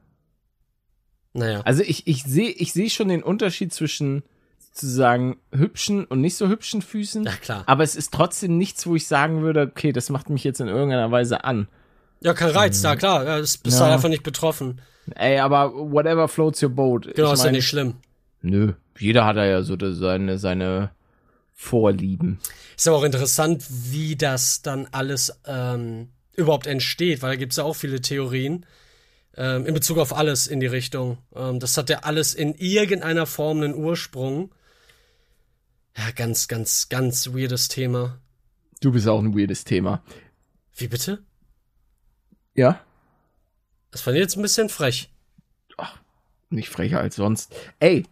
[1.35, 1.61] Naja.
[1.65, 4.23] Also ich, ich sehe ich seh schon den Unterschied zwischen
[4.59, 7.25] sozusagen hübschen und nicht so hübschen Füßen.
[7.25, 7.63] Ja, klar.
[7.67, 10.69] Aber es ist trotzdem nichts, wo ich sagen würde, okay, das macht mich jetzt in
[10.69, 11.69] irgendeiner Weise an.
[12.21, 13.25] Ja, kein Reiz da, klar.
[13.25, 13.85] Ja, das bist Ja.
[13.85, 14.81] halt einfach nicht betroffen.
[15.15, 17.13] Ey, aber whatever floats your boat.
[17.15, 17.95] Genau, ich ist ja mein, nicht schlimm.
[18.43, 20.91] Nö, jeder hat da ja so seine, seine
[21.55, 22.41] Vorlieben.
[22.77, 27.65] Ist aber auch interessant, wie das dann alles ähm, überhaupt entsteht, weil da gibt's ja
[27.65, 28.67] auch viele Theorien
[29.37, 31.19] ähm, in Bezug auf alles in die Richtung.
[31.35, 34.53] Ähm, das hat ja alles in irgendeiner Form einen Ursprung.
[35.97, 38.19] Ja, ganz, ganz, ganz weirdes Thema.
[38.81, 40.03] Du bist auch ein weirdes Thema.
[40.75, 41.23] Wie bitte?
[42.55, 42.81] Ja?
[43.91, 45.11] Das fand ich jetzt ein bisschen frech.
[46.53, 47.55] Nicht frecher als sonst.
[47.81, 48.05] Ey,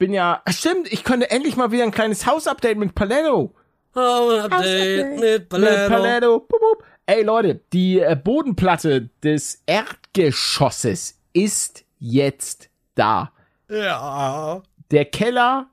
[0.00, 0.42] bin ja.
[0.48, 3.54] Stimmt, ich könnte endlich mal wieder ein kleines Hausupdate mit Paletto.
[3.94, 5.94] Oh, ein Update mit Paletto.
[5.94, 6.40] Paletto.
[6.40, 6.84] Bup, bup.
[7.06, 13.32] Ey Leute, die äh, Bodenplatte des Erdgeschosses ist jetzt da.
[13.68, 14.62] Ja.
[14.90, 15.68] Der Keller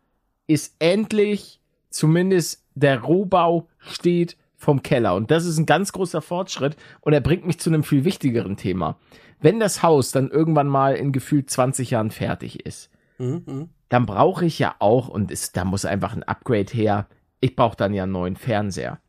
[0.45, 5.15] ist endlich, zumindest der Rohbau steht vom Keller.
[5.15, 6.75] Und das ist ein ganz großer Fortschritt.
[6.99, 8.99] Und er bringt mich zu einem viel wichtigeren Thema.
[9.39, 13.69] Wenn das Haus dann irgendwann mal in gefühlt 20 Jahren fertig ist, Mhm.
[13.89, 17.07] dann brauche ich ja auch, und es, da muss einfach ein Upgrade her,
[17.39, 18.99] ich brauche dann ja einen neuen Fernseher.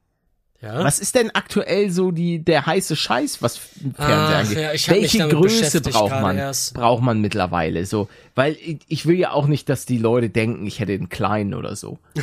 [0.60, 0.82] Ja.
[0.82, 4.58] Was ist denn aktuell so die, der heiße Scheiß, was Fernseher angeht?
[4.58, 6.36] ja, Welche Größe braucht man?
[6.36, 6.74] erst.
[6.74, 8.08] Braucht man mittlerweile so?
[8.34, 11.54] Weil ich, ich will ja auch nicht, dass die Leute denken, ich hätte einen kleinen
[11.54, 11.98] oder so.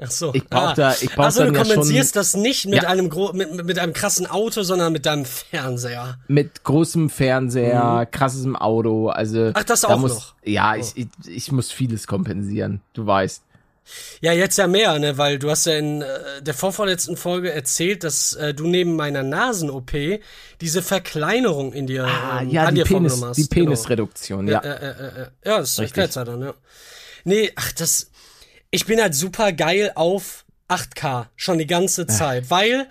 [0.00, 0.32] Ach so.
[0.32, 2.88] Ich brauch da- ich brauch also du ja schon- kompensierst das nicht mit Ja.
[2.88, 6.18] einem gro mit, mit einem krassen Auto, sondern mit deinem Fernseher.
[6.28, 9.38] Mit großem Fernseher, krassem Auto, also.
[9.38, 9.52] Mhm.
[9.54, 10.34] Ach, das da auch muss, noch?
[10.44, 12.80] Ja, ich, ich, ich muss vieles kompensieren.
[12.92, 13.42] Du weißt.
[14.20, 18.04] Ja, jetzt ja mehr, ne, weil du hast ja in äh, der vorvorletzten Folge erzählt,
[18.04, 20.20] dass äh, du neben meiner Nasen-OP
[20.60, 23.36] diese Verkleinerung in dir Ah, ähm, ja, an die, dir Penis, vorgenommen hast.
[23.38, 24.60] die Penisreduktion, Genau.
[24.62, 24.64] ja.
[24.68, 25.84] Ja, äh, äh, äh, ja, das Richtig.
[25.86, 26.54] erklärt's ja dann, ja.
[27.24, 28.07] Nee, ach, das.
[28.70, 32.88] Ich bin halt super geil auf 8K schon die ganze Zeit, weil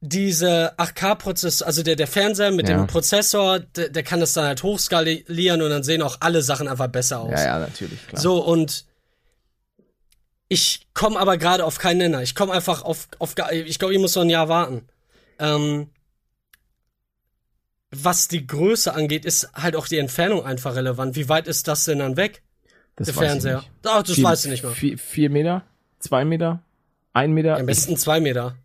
[0.00, 2.76] diese 8K-Prozessor, also der, der Fernseher mit Ja.
[2.76, 6.68] dem Prozessor, der, der kann das dann halt hochskalieren und dann sehen auch alle Sachen
[6.68, 7.32] einfach besser aus.
[7.32, 8.20] Ja, ja, natürlich, klar.
[8.20, 8.84] So, und
[10.48, 12.22] ich komme aber gerade auf keinen Nenner.
[12.22, 14.86] Ich komme einfach auf, auf ich glaube, ich muss noch ein Jahr warten.
[15.40, 15.90] Ähm,
[17.90, 21.16] was die Größe angeht, ist halt auch die Entfernung einfach relevant.
[21.16, 22.42] Wie weit ist das denn dann weg,
[22.96, 23.64] das der Fernseher?
[23.84, 24.72] Ach, das Vier- weißt du nicht mehr.
[24.72, 25.62] Vier, vier Meter?
[25.98, 26.60] Zwei Meter?
[27.12, 27.56] Ein Meter?
[27.56, 28.56] Am besten zwei Meter.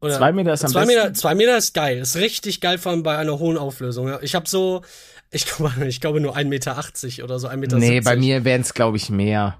[0.00, 0.96] Oder Zwei Meter ist am zwei besten.
[0.98, 1.98] Meter, zwei Meter ist geil.
[1.98, 4.12] Ist richtig geil, vor allem bei einer hohen Auflösung.
[4.22, 4.82] Ich habe so,
[5.30, 7.78] ich glaube, ich glaube nur 1,80 Meter oder so, 1,70 Meter.
[7.78, 9.58] Nee, bei mir wären es, glaube ich, mehr.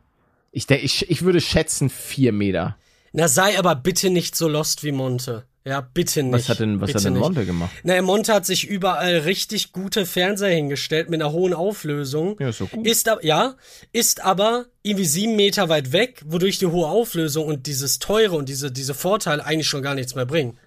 [0.51, 2.77] Ich, ich, ich würde schätzen vier Meter.
[3.17, 5.45] Na, sei aber bitte nicht so lost wie Monte.
[5.65, 6.33] Ja, bitte nicht.
[6.33, 7.23] Was hat denn, was bitte hat denn nicht.
[7.23, 7.71] Monte gemacht?
[7.85, 12.37] Na, Monte hat sich überall richtig gute Fernseher hingestellt mit einer hohen Auflösung.
[12.41, 12.85] Ja, ist doch gut.
[12.85, 13.55] Ist aber, ja,
[13.93, 18.49] ist aber irgendwie sieben Meter weit weg, wodurch die hohe Auflösung und dieses teure und
[18.49, 20.59] diese, diese Vorteile eigentlich schon gar nichts mehr bringen.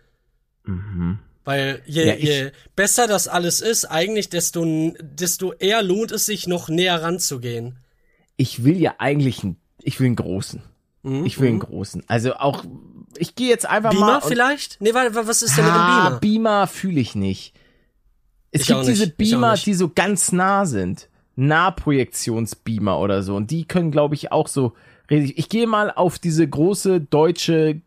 [1.44, 2.08] Weil je, Mhm.
[2.08, 4.66] Ja, je besser das alles ist, eigentlich, desto,
[5.02, 7.78] desto eher lohnt es sich, noch näher ranzugehen.
[8.38, 10.62] Ich will ja eigentlich einen, ich will einen großen.
[11.08, 12.04] Mhm, Ich will einen großen.
[12.08, 12.64] Also auch,
[13.18, 14.00] ich gehe jetzt einfach mal.
[14.00, 14.82] Beamer vielleicht?
[14.82, 16.18] Nee, weil, was ist denn mit dem Beamer?
[16.20, 17.54] Beamer fühle ich nicht.
[18.52, 18.90] Es Ich gibt nicht.
[18.90, 21.10] diese Beamer, die so ganz nah sind.
[21.36, 23.36] Nahprojektionsbeamer oder so.
[23.36, 24.74] Und die können, glaube ich, auch so.
[25.10, 27.82] richtig- Ich gehe mal auf diese große deutsche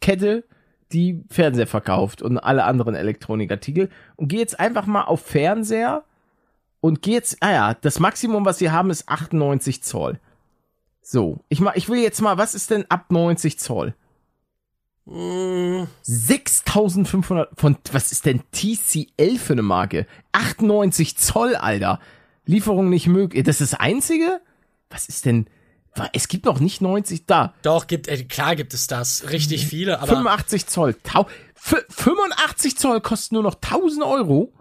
[0.00, 0.44] Kette,
[0.92, 6.04] die Fernseher verkauft und alle anderen Elektronikartikel und gehe jetzt einfach mal auf Fernseher
[6.80, 10.18] und gehe jetzt, ah ja, das Maximum, was wir haben, ist 98 Zoll.
[11.02, 13.94] So, ich mal, ich will jetzt mal, was ist denn ab 90 Zoll?
[15.04, 20.06] Mm, 6500 von, was ist denn TCL für eine Marke?
[20.30, 21.98] 98 Zoll, Alter.
[22.44, 23.42] Lieferung nicht möglich.
[23.44, 24.40] Das ist das einzige?
[24.90, 25.46] Was ist denn,
[26.12, 27.52] es gibt noch nicht 90 da.
[27.62, 29.30] Doch, gibt, äh, klar gibt es das.
[29.30, 30.06] Richtig viele, aber.
[30.08, 30.94] 85 Zoll.
[31.02, 34.52] Tau, f- 85 Zoll kosten nur noch 1000 Euro.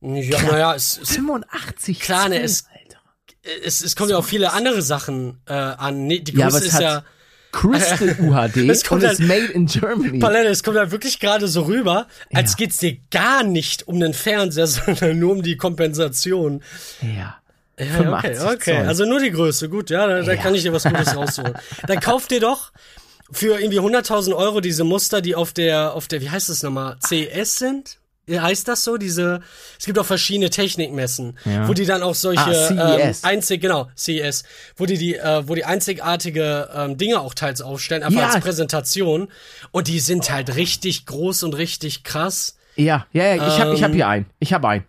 [0.00, 2.64] Ja, naja, es, es, 85 Klar, Zoll, ne, es-.
[3.64, 6.06] Es, es kommt ja auf viele andere Sachen äh, an.
[6.06, 7.04] Nee, die Ja, Größe aber es ist hat ja.
[7.52, 10.18] Crystal UHD Es kommt und ist halt- made in Germany.
[10.18, 12.56] Palette, es kommt halt wirklich gerade so rüber, als Ja.
[12.58, 16.62] geht's dir gar nicht um den Fernseher, sondern nur um die Kompensation.
[17.00, 17.38] Ja.
[17.78, 18.76] Ja, 85 okay, okay.
[18.78, 18.88] Zoll.
[18.88, 20.40] Also nur die Größe, gut, ja, da, da Ja.
[20.42, 21.54] kann ich dir was Gutes rausholen.
[21.86, 22.72] Dann kauf dir doch
[23.30, 26.96] für irgendwie 100.000 Euro diese Muster, die auf der, auf der, wie heißt das nochmal,
[27.06, 27.98] CS sind?
[28.28, 28.96] Heißt das so?
[28.96, 29.40] Diese,
[29.78, 31.68] es gibt auch verschiedene Technikmessen, Ja.
[31.68, 33.24] wo die dann auch solche Ah, ähm, CES.
[33.24, 34.42] einzig, genau, CES,
[34.76, 38.28] wo die die, äh, wo die einzigartige ähm, Dinge auch teils aufstellen, einfach Ja.
[38.30, 39.28] als Präsentation.
[39.70, 42.56] Und die sind halt richtig groß und richtig krass.
[42.74, 44.26] Ja, ja, ja, ich hab, ich hab hier einen.
[44.38, 44.84] Ich hab einen.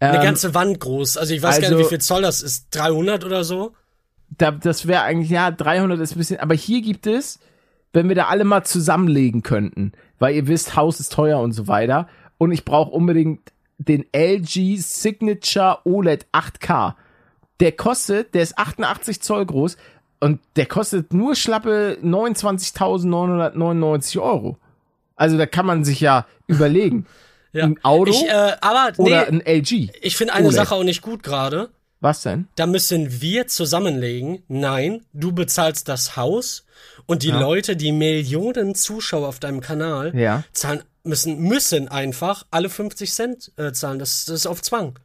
[0.00, 1.16] Eine Ähm, ganze Wand groß.
[1.16, 2.68] Also ich weiß gar also- nicht, wie viel Zoll das ist.
[2.70, 3.74] 300 oder so?
[4.36, 7.38] da, das wäre eigentlich, ja, 300 ist ein bisschen, aber hier gibt es,
[7.92, 11.66] wenn wir da alle mal zusammenlegen könnten, weil ihr wisst, Haus ist teuer und so
[11.66, 16.94] weiter und ich brauche unbedingt den LG Signature OLED 8K.
[17.60, 19.76] Der kostet, der ist 88 Zoll groß
[20.20, 24.58] und der kostet nur schlappe 29.999 Euro.
[25.16, 27.06] Also da kann man sich ja überlegen.
[27.52, 27.64] Ja.
[27.64, 29.90] Ein Auto Ich, äh, aber oder nee, ein LG.
[30.02, 30.56] ich finde eine OLED.
[30.56, 31.70] Sache auch nicht gut gerade.
[32.00, 32.46] Was denn?
[32.54, 34.42] Da müssen wir zusammenlegen.
[34.46, 36.64] Nein, du bezahlst das Haus
[37.08, 40.44] und die Leute, die Millionen Zuschauer auf deinem Kanal Ja.
[40.52, 43.98] zahlen müssen müssen einfach alle 50 Cent äh, zahlen.
[43.98, 44.98] Das, das ist auf Zwang.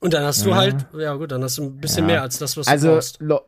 [0.00, 2.14] Und dann hast du halt, ja gut, dann hast du ein bisschen Ja.
[2.14, 3.20] mehr als das, was du Also, brauchst.
[3.20, 3.42] lo-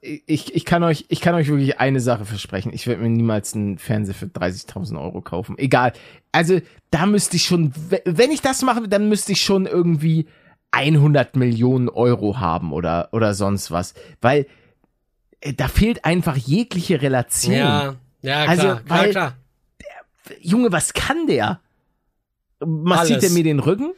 [0.00, 2.72] ich, ich kann euch, ich kann euch wirklich eine Sache versprechen.
[2.72, 5.56] Ich werde mir niemals einen Fernseher für 30.000 Euro kaufen.
[5.58, 5.92] Egal.
[6.32, 6.60] Also,
[6.90, 10.26] da müsste ich schon, we- wenn ich das mache, dann müsste ich schon irgendwie
[10.72, 13.94] 100 Millionen Euro haben oder, oder sonst was.
[14.20, 14.46] Weil,
[15.56, 17.54] da fehlt einfach jegliche Relation.
[17.54, 19.36] Ja, ja, klar, Also, klar, weil- klar.
[20.40, 21.60] Junge, was kann der?
[22.60, 23.92] Massiert er mir den Rücken?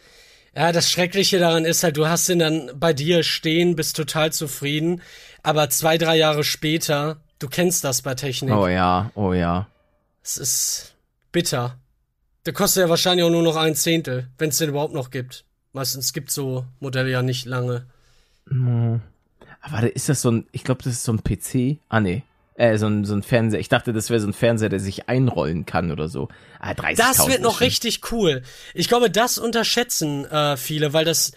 [0.55, 4.33] Ja, das Schreckliche daran ist halt, du hast ihn dann bei dir stehen, bist total
[4.33, 5.01] zufrieden,
[5.43, 8.55] aber zwei, drei Jahre später, du kennst das bei Technik.
[8.55, 9.67] Oh ja, oh ja.
[10.23, 10.95] Es ist
[11.33, 11.79] bitter.
[12.47, 15.45] Der kostet ja wahrscheinlich auch nur noch ein Zehntel, wenn es den überhaupt noch gibt.
[15.73, 17.87] Meistens gibt so Modelle ja nicht lange.
[19.61, 21.79] Aber warte, ist das so ein, ich glaube, das ist so ein PC.
[21.89, 22.23] Ah, nee.
[22.55, 23.61] Äh, so ein, so ein Fernseher.
[23.61, 26.29] Ich dachte, das wäre so ein Fernseher, der sich einrollen kann oder so.
[26.59, 28.43] Ah, 30.000 Das wird noch schon- richtig cool.
[28.75, 31.33] Ich glaube, das unterschätzen äh, viele, weil das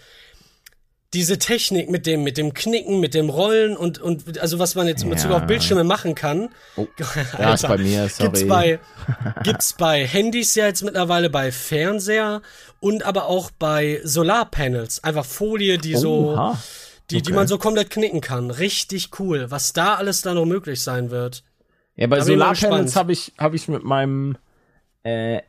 [1.14, 4.88] diese Technik mit dem mit dem Knicken, mit dem Rollen und und also was man
[4.88, 5.36] jetzt in Bezug Ja.
[5.36, 6.48] auf Bildschirme machen kann.
[6.76, 6.88] Oh,
[7.38, 8.30] ja, ist bei mir, sorry.
[8.30, 8.80] Gibt's bei
[9.44, 12.42] gibt's bei Handys ja jetzt mittlerweile bei Fernseher
[12.80, 16.58] und aber auch bei Solarpanels, einfach Folie, die so Oha.
[16.60, 17.32] die die okay.
[17.32, 18.50] man so komplett knicken kann.
[18.50, 21.44] Richtig cool, was da alles da noch möglich sein wird.
[21.96, 24.36] Ja, bei Solarpanels habe ich, hab ich mit meinem
[25.04, 25.40] äh,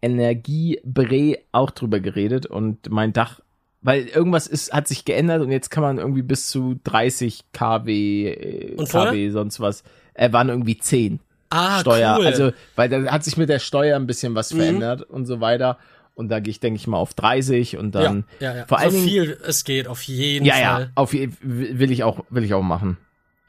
[0.00, 3.40] Energiebre auch drüber geredet und mein Dach,
[3.80, 8.28] weil irgendwas ist, hat sich geändert und jetzt kann man irgendwie bis zu 30 kW,
[8.28, 9.12] äh, Und vorher?
[9.12, 12.14] kW sonst was, äh, waren irgendwie 10 Ah, Steuer.
[12.16, 12.22] cool.
[12.22, 12.26] Mhm.
[12.26, 15.78] Also, weil da hat sich mit der Steuer ein bisschen was verändert und so weiter.
[16.14, 18.66] Und da gehe ich, denke ich mal, auf 30 und dann ja, ja, ja.
[18.66, 20.82] vor so allen Dingen, viel es geht, auf jeden ja, Fall.
[20.82, 22.98] ja, auf je- will ich auch, will ich auch machen.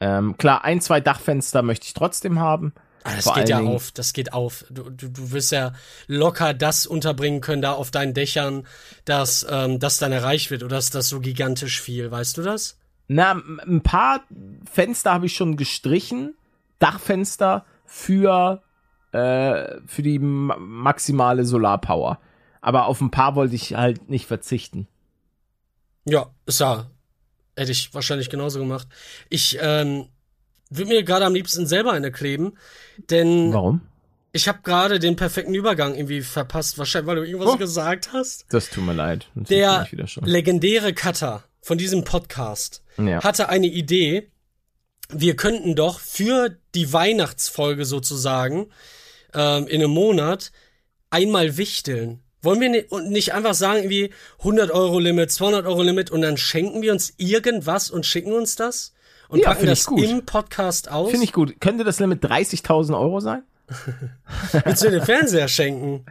[0.00, 2.72] Ähm, klar, ein, zwei Dachfenster möchte ich trotzdem haben.
[3.04, 4.64] Ah, das Vor geht ja Dingen- auf, das geht auf.
[4.70, 5.72] Du, du, du wirst ja
[6.06, 8.66] locker das unterbringen können da auf deinen Dächern,
[9.04, 12.78] dass ähm, das dann erreicht wird oder ist das so gigantisch viel, weißt du das?
[13.08, 13.32] Na,
[13.66, 14.22] ein paar
[14.72, 16.34] Fenster habe ich schon gestrichen.
[16.78, 18.62] Dachfenster für,
[19.12, 22.18] äh, für die ma- maximale Solarpower.
[22.64, 24.88] Aber auf ein paar wollte ich halt nicht verzichten.
[26.06, 26.90] Ja, ist ja.
[27.56, 28.88] Hätte ich wahrscheinlich genauso gemacht.
[29.28, 30.08] Ich ähm,
[30.70, 32.56] würde mir gerade am liebsten selber eine kleben,
[33.10, 33.82] denn Warum?
[34.32, 37.56] ich habe gerade den perfekten Übergang irgendwie verpasst, wahrscheinlich weil du irgendwas Oh.
[37.58, 38.46] gesagt hast.
[38.48, 39.28] Das tut mir leid.
[39.34, 39.86] Das Der
[40.22, 43.22] legendäre Cutter von diesem Podcast Ja.
[43.22, 44.30] hatte eine Idee.
[45.10, 48.68] Wir könnten doch für die Weihnachtsfolge sozusagen
[49.34, 50.50] ähm, in einem Monat
[51.10, 52.20] einmal wichteln.
[52.44, 56.82] Wollen wir nicht einfach sagen, irgendwie 100 Euro Limit, 200 Euro Limit und dann schenken
[56.82, 58.92] wir uns irgendwas und schicken uns das
[59.28, 60.02] und Ja, packen das gut.
[60.02, 61.10] im Podcast aus?
[61.10, 61.60] Finde ich gut.
[61.60, 63.42] Könnte das Limit 30.000 Euro sein?
[64.64, 66.04] Willst du den Fernseher schenken?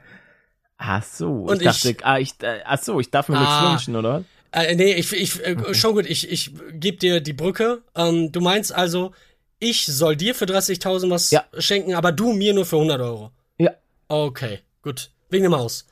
[0.77, 1.29] Ach so.
[1.43, 3.41] Und ich dachte, ich- ah, ich, äh, ach so, ich darf mir Ah.
[3.71, 4.23] nichts wünschen, oder?
[4.51, 7.81] Äh, nee, ich, ich äh, schon gut, ich, ich gebe dir die Brücke.
[7.95, 9.11] Ähm, du meinst also,
[9.59, 11.45] ich soll dir für 30.000 was Ja.
[11.57, 13.31] schenken, aber du mir nur für 100 Euro.
[13.57, 13.71] Ja.
[14.07, 15.11] Okay, gut.
[15.29, 15.87] Wegen dem Haus.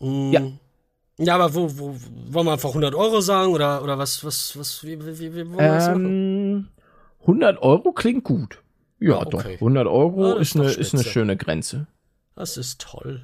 [0.00, 0.42] Mm, Ja.
[1.22, 1.94] Ja, aber wo, wo,
[2.30, 5.46] wollen wir einfach 100 Euro sagen oder, oder was, was, was, wie, wie, wie, wie
[5.48, 6.04] wollen wir das machen?
[6.06, 6.68] Ähm,
[7.20, 8.62] 100 Euro klingt gut.
[9.00, 9.30] Ja, Ah, okay.
[9.30, 9.44] doch.
[9.60, 11.04] 100 Euro Ah, ist, ist eine, ist eine spitze.
[11.10, 11.86] schöne Grenze.
[12.36, 13.20] Das ist toll.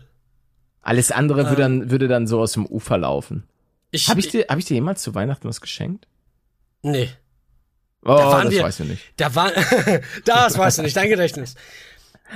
[0.82, 1.80] Alles andere würde, Ähm.
[1.80, 3.44] dann, würde dann so aus dem Ufer laufen.
[3.92, 6.06] Ich, Habe ich, dir, hab ich dir jemals zu Weihnachten was geschenkt?
[6.82, 7.08] Nee.
[8.04, 9.02] Oh, waren das wir- weißt du nicht.
[9.16, 9.50] Da war,
[10.26, 11.54] das weißt du nicht, dein Gedächtnis.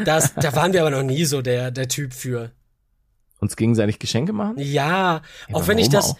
[0.06, 2.50] Das, da waren wir aber noch nie so der, der Typ für.
[3.40, 4.56] Uns gegenseitig Geschenke machen?
[4.58, 5.22] Ja,
[5.52, 6.18] auch wenn ich das, auch?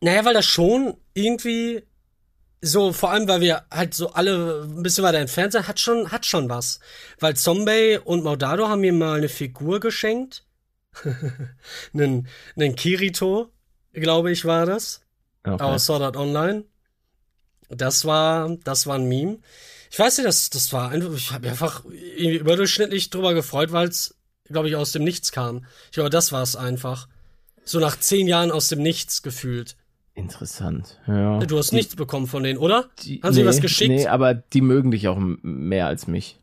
[0.00, 1.82] naja, weil das schon irgendwie
[2.60, 6.10] so, vor allem, weil wir halt so alle ein bisschen weiter entfernt sind, hat schon,
[6.10, 6.80] hat schon was.
[7.20, 10.44] Weil Zombie und Maudado haben mir mal eine Figur geschenkt.
[11.94, 13.52] einen, einen Kirito,
[13.92, 15.02] glaube ich, war das.
[15.44, 15.62] Okay.
[15.62, 16.64] Aus Sword Art Online.
[17.68, 19.38] Das war, das war ein Meme.
[19.90, 23.88] Ich weiß nicht, das, das war einfach, ich habe einfach irgendwie überdurchschnittlich drüber gefreut, weil
[23.88, 24.15] es,
[24.48, 25.64] glaube ich, aus dem Nichts kam.
[25.86, 27.08] Ich glaube, das war es einfach.
[27.64, 29.76] So nach zehn Jahren aus dem Nichts gefühlt.
[30.14, 30.98] Interessant.
[31.06, 31.38] Ja.
[31.40, 32.88] Du hast Die- nichts bekommen von denen, oder?
[33.02, 33.90] die- Haben sie nee, was geschickt?
[33.90, 36.38] Nee, aber die mögen dich auch mehr als mich.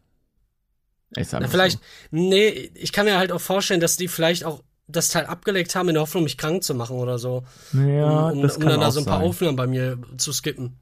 [1.15, 2.17] Ich sag Na, vielleicht, So.
[2.17, 5.87] nee, ich kann mir halt auch vorstellen, dass die vielleicht auch das Teil abgelegt haben
[5.89, 7.43] in der Hoffnung, mich krank zu machen oder so.
[7.73, 9.27] Ja, um, um, das um kann dann da auch so ein paar sein.
[9.29, 10.77] Aufnahmen bei mir zu skippen.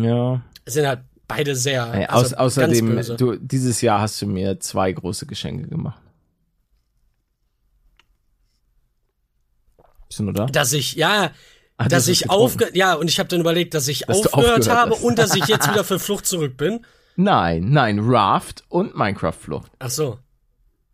[0.00, 0.42] Ja.
[0.64, 1.92] Es sind halt beide sehr.
[1.92, 6.00] Ey, also aus, außerdem, du, dieses Jahr hast du mir zwei große Geschenke gemacht.
[10.08, 10.46] Bist du nur da?
[10.46, 11.30] dass ich, ja,
[11.78, 14.92] du dass ich aufge, ja, und ich habe dann überlegt, dass ich Dass aufgehört habe
[14.92, 15.02] hast.
[15.02, 16.84] und dass ich jetzt wieder für Flucht zurück bin.
[17.16, 19.70] Nein, nein, Raft und Minecraft-Flucht.
[19.78, 20.18] Ach so.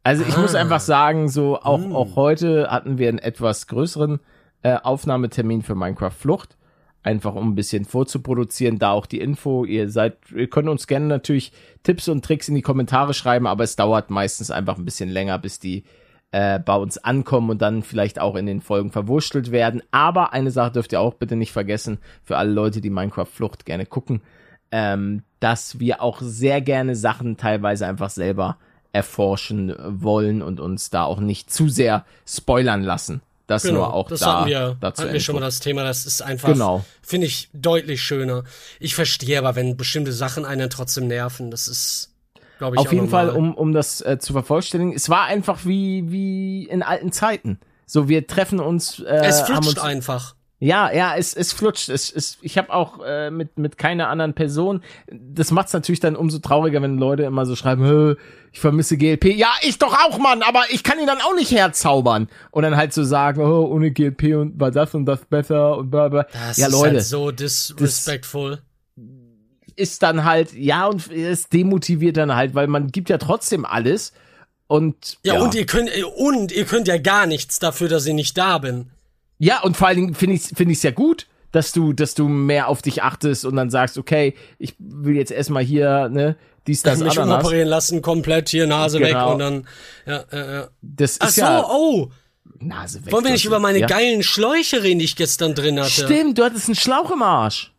[0.02, 0.60] Also ich muss Ah.
[0.60, 1.94] einfach sagen, so auch, Mm.
[1.94, 4.20] auch heute hatten wir einen etwas größeren
[4.62, 6.56] äh, Aufnahmetermin für Minecraft Flucht.
[7.02, 9.64] Einfach um ein bisschen vorzuproduzieren, da auch die Info.
[9.64, 13.64] Ihr seid, ihr könnt uns gerne natürlich Tipps und Tricks in die Kommentare schreiben, aber
[13.64, 15.84] es dauert meistens einfach ein bisschen länger, bis die
[16.32, 19.82] äh, bei uns ankommen und dann vielleicht auch in den Folgen verwurstelt werden.
[19.90, 23.64] Aber eine Sache dürft ihr auch bitte nicht vergessen, für alle Leute, die Minecraft Flucht
[23.64, 24.22] gerne gucken,
[24.70, 28.58] ähm, dass wir auch sehr gerne Sachen teilweise einfach selber
[28.92, 33.22] erforschen wollen und uns da auch nicht zu sehr spoilern lassen.
[33.50, 35.02] Das nur auch Genau, das da hatten wir, dazu.
[35.02, 36.84] hatten wir schon mal das Thema, das ist einfach, Genau.
[37.02, 38.44] finde ich, deutlich schöner.
[38.78, 42.12] Ich verstehe aber, wenn bestimmte Sachen einen trotzdem nerven, das ist,
[42.58, 43.26] glaube ich, Auf jeden normal.
[43.28, 47.58] Fall, um, um das äh, zu vervollständigen, es war einfach wie, wie in alten Zeiten.
[47.86, 49.00] So, wir treffen uns.
[49.00, 50.36] Äh, Es haben flutscht uns, einfach.
[50.62, 51.88] Ja, ja, es, es flutscht.
[51.88, 54.82] Es, es, ich habe auch äh, mit, mit keiner anderen Person.
[55.10, 58.16] Das macht's natürlich dann umso trauriger, wenn Leute immer so schreiben, "Hö,
[58.52, 59.36] ich vermisse GLP.
[59.36, 62.28] Ja, ich doch auch, Mann, aber ich kann ihn dann auch nicht herzaubern.
[62.50, 65.90] Und dann halt so sagen, oh, ohne GLP und war das und das besser und
[65.90, 66.24] bla bla.
[66.24, 68.58] Das ja, ist Leute, halt so disrespectful.
[69.76, 74.12] ist dann halt, ja, und es demotiviert dann halt, weil man gibt ja trotzdem alles.
[74.66, 78.36] Und Ja, und ihr könnt, und ihr könnt ja gar nichts dafür, dass ich nicht
[78.36, 78.90] da bin.
[79.42, 82.14] Ja, und vor allen Dingen finde ich es find ich's ja gut, dass du, dass
[82.14, 86.36] du mehr auf dich achtest und dann sagst, okay, ich will jetzt erstmal hier, ne,
[86.66, 87.40] dies, das, mich Ananas.
[87.40, 89.08] umoperieren lassen, komplett hier Nase Genau.
[89.08, 89.68] weg und dann,
[90.06, 90.68] ja, ja, ja.
[90.82, 92.10] Das ist Ach so, ja oh,
[92.60, 93.12] Nase weg.
[93.12, 93.86] wollen wir nicht über meine ja?
[93.86, 95.90] geilen Schläuche reden, die ich gestern drin hatte?
[95.90, 97.72] Stimmt, du hattest einen Schlauch im Arsch.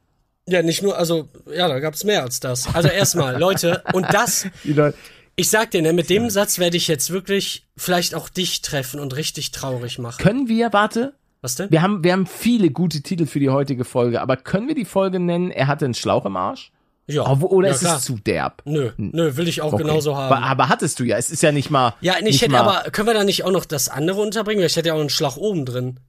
[0.48, 2.74] Ja, nicht nur, also, ja, da gab's mehr als das.
[2.74, 4.48] Also erstmal, Leute, und das,
[5.36, 9.00] ich sag dir, ne, mit dem Satz werde ich jetzt wirklich vielleicht auch dich treffen
[9.00, 10.22] und richtig traurig machen.
[10.22, 11.72] können wir, warte, Was denn?
[11.72, 14.86] wir haben, wir haben viele gute Titel für die heutige Folge, aber können wir die
[14.86, 16.72] Folge nennen, er hatte einen Schlauch im Arsch?
[17.08, 17.28] Ja.
[17.28, 17.98] Oder ja, ist klar.
[17.98, 18.62] es zu derb?
[18.66, 19.84] Nö, nö, will ich auch Okay.
[19.84, 20.34] genauso haben.
[20.34, 21.96] Aber, aber hattest du ja, es ist ja nicht mal.
[22.02, 24.64] ja, ich nicht hätte aber, können wir da nicht auch noch das andere unterbringen?
[24.64, 26.00] Ich hätte ja auch einen Schlag oben drin.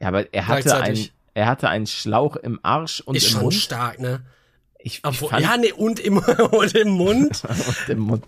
[0.00, 3.42] Ja, aber er hatte einen, er hatte einen Schlauch im Arsch und Ist im schon
[3.42, 3.54] Mund.
[3.54, 4.20] stark, ne?
[4.78, 6.18] Ich, ich Obwohl, fand, ja, ne, und im,
[6.50, 7.42] und im Mund.
[7.48, 8.24] und im Mund.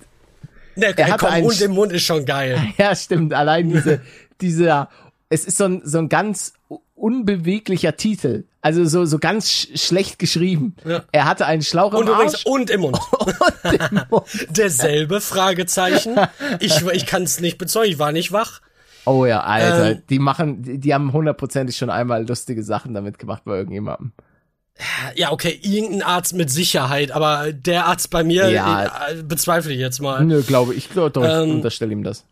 [0.76, 2.60] Ne, Er komm, einen und im Mund ist schon geil.
[2.76, 3.32] Ja, stimmt.
[3.32, 4.02] Allein diese,
[4.40, 4.88] dieser,
[5.34, 6.54] es ist so ein, so ein ganz
[6.94, 8.44] unbeweglicher Titel.
[8.60, 10.74] Also so, so ganz sch schlecht geschrieben.
[10.86, 11.04] Ja.
[11.12, 12.46] Er hatte einen Schlauch Und im übrigens, Arsch.
[12.46, 12.98] und im Mund.
[13.18, 14.46] Und im Mund.
[14.50, 16.16] Derselbe Fragezeichen.
[16.60, 18.60] Ich, ich kann es nicht bezeugen, ich war nicht wach.
[19.06, 19.90] Oh ja, Alter.
[19.92, 20.02] Ähm.
[20.08, 24.12] die machen, die, die haben hundertprozentig schon einmal lustige Sachen damit gemacht bei irgendjemandem.
[25.14, 28.86] Ja, okay, irgendein Arzt mit Sicherheit, aber der Arzt bei mir Ja.
[29.10, 30.24] äh, bezweifle ich jetzt mal.
[30.24, 30.88] Nö, glaube ich.
[30.90, 31.56] glaube doch, ich Ähm.
[31.56, 32.24] unterstelle ihm das.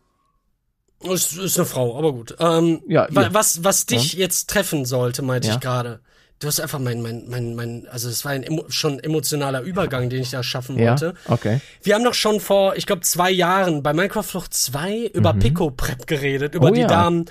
[1.04, 2.36] Ist, ist eine Frau, aber gut.
[2.38, 3.34] Ähm, Ja, ihr.
[3.34, 5.54] was, was dich jetzt treffen sollte, meinte Ja.
[5.54, 6.00] ich gerade.
[6.38, 10.10] Du hast einfach mein, mein, mein, mein, also es war ein emo schon emotionaler Übergang,
[10.10, 11.14] den ich da schaffen Ja, wollte.
[11.28, 11.60] okay.
[11.84, 15.70] Wir haben doch schon vor, ich glaube, zwei Jahren bei Minecraft Flucht 2 über Pico
[15.70, 16.72] Prep geredet, über Mhm.
[16.72, 16.86] Oh die ja.
[16.88, 17.26] Damen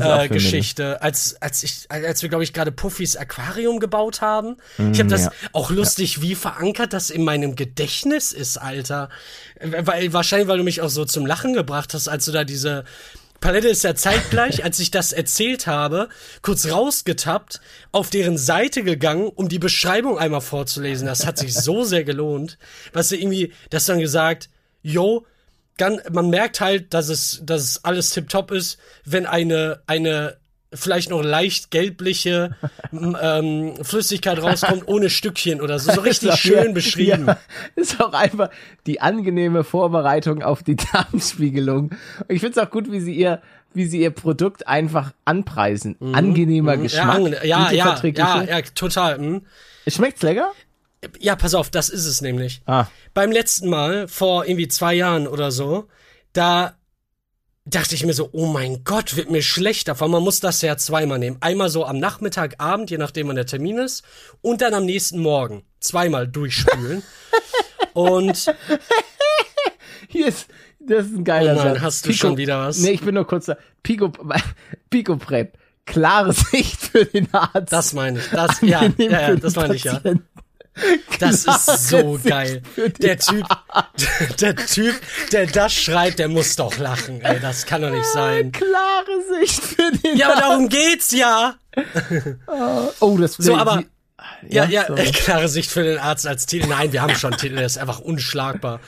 [0.00, 0.28] äh.
[0.28, 4.56] Geschichte, als als ich als wir glaube ich gerade Puffys Aquarium gebaut haben.
[4.92, 5.32] ich habe das ja.
[5.52, 9.08] auch lustig, wie verankert das in meinem Gedächtnis ist, Alter.
[9.60, 12.84] Weil wahrscheinlich weil du mich auch so zum Lachen gebracht hast, als du da diese
[13.40, 16.08] Palette ist ja zeitgleich, als ich das erzählt habe,
[16.42, 17.60] kurz rausgetappt,
[17.90, 21.06] auf deren Seite gegangen, um die Beschreibung einmal vorzulesen.
[21.06, 22.58] Das hat sich so sehr gelohnt.
[22.92, 24.50] Was du irgendwie, das dann gesagt,
[24.82, 25.26] yo,
[25.80, 30.36] gan- man merkt halt, dass es, dass es alles tipptopp ist, wenn eine, eine
[30.72, 32.54] vielleicht noch leicht gelbliche
[32.92, 35.90] ähm, Flüssigkeit rauskommt, ohne Stückchen oder so.
[35.92, 37.26] So richtig schön ja, beschrieben.
[37.26, 37.38] Ja,
[37.74, 38.50] ist auch einfach
[38.86, 41.90] die angenehme Vorbereitung auf die Darmspiegelung.
[41.90, 41.96] Und
[42.28, 43.42] ich finde es auch gut, wie sie ihr,
[43.74, 45.96] wie sie ihr Produkt einfach anpreisen.
[46.14, 47.18] Angenehmer Ja, Geschmack.
[47.42, 49.18] ja, ja, ja, verträgliche- ja, total.
[49.18, 49.42] Hm.
[49.88, 50.52] Schmeckt's lecker?
[51.18, 52.62] Ja, pass auf, das ist es nämlich.
[52.66, 52.86] Ah.
[53.14, 55.88] Beim letzten Mal, vor irgendwie zwei Jahren oder so,
[56.32, 56.76] da
[57.64, 60.76] dachte ich mir so, oh mein Gott, wird mir schlechter, weil man muss das ja
[60.76, 61.36] zweimal nehmen.
[61.40, 64.04] Einmal so am Nachmittag, Abend, je nachdem wann der Termin ist,
[64.42, 67.02] und dann am nächsten Morgen zweimal durchspülen.
[67.94, 68.54] und
[70.08, 70.48] hier ist,
[70.80, 71.82] das ist ein geiler oh Mann, Satz.
[71.82, 72.78] hast du schon wieder was?
[72.78, 73.56] Nee, ich bin nur kurz da.
[73.82, 74.12] Pico,
[74.90, 75.56] Pico Prep.
[75.86, 77.72] Klare Sicht für den Arzt.
[77.72, 78.28] Das meine ich.
[78.28, 80.00] Das, ja, ja, ja, das meine ich, ja.
[81.18, 82.62] Das ist so geil.
[83.00, 83.46] Der Typ,
[84.40, 84.94] der Typ,
[85.32, 87.38] der das schreibt, der muss doch lachen, ey.
[87.40, 88.52] Das kann doch nicht sein.
[88.52, 91.56] Klare Sicht für den Ja, aber darum geht's ja.
[93.00, 93.84] Oh, das So, aber,
[94.48, 94.94] ja, ja, so.
[94.94, 96.68] äh, klare Sicht für den Arzt als Titel.
[96.68, 98.80] Nein, wir haben schon Titel, der ist einfach unschlagbar.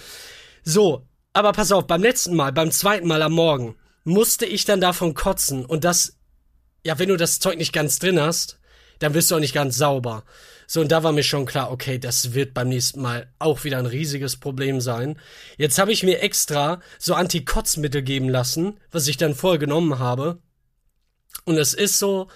[0.65, 4.81] So, aber pass auf, beim letzten Mal, beim zweiten Mal am Morgen, musste ich dann
[4.81, 6.17] davon kotzen und das,
[6.85, 8.59] ja, wenn du das Zeug nicht ganz drin hast,
[8.99, 10.25] dann wirst du auch nicht ganz sauber.
[10.73, 13.77] So, und da war mir schon klar, okay, das wird beim nächsten Mal auch wieder
[13.77, 15.21] ein riesiges Problem sein.
[15.59, 20.39] Jetzt habe ich mir extra so Antikotzmittel geben lassen, was ich dann vorher genommen habe.
[21.45, 22.29] Und es ist so,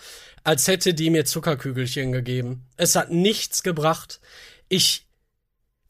[0.44, 2.66] als hätte die mir Zuckerkügelchen gegeben.
[2.76, 4.20] Es hat nichts gebracht.
[4.68, 5.05] Ich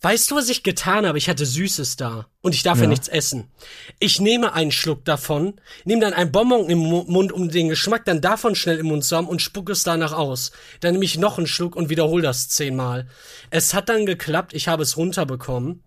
[0.07, 1.19] Weißt du, was ich getan habe?
[1.19, 2.91] Ich hatte Süßes da und ich darf ja, Ja.
[2.91, 3.51] nichts essen.
[3.99, 8.05] Ich nehme einen Schluck davon, nehme dann ein Bonbon im Mu- Mund, um den Geschmack
[8.05, 10.53] dann davon schnell im Mund zu haben und spucke es danach aus.
[10.79, 13.09] Dann nehme ich noch einen Schluck und wiederhole das zehnmal.
[13.51, 15.83] Es hat dann geklappt, ich habe es runterbekommen,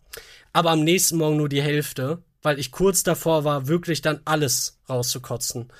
[0.51, 4.79] aber am nächsten Morgen nur die Hälfte, weil ich kurz davor war, wirklich dann alles
[4.89, 5.71] rauszukotzen.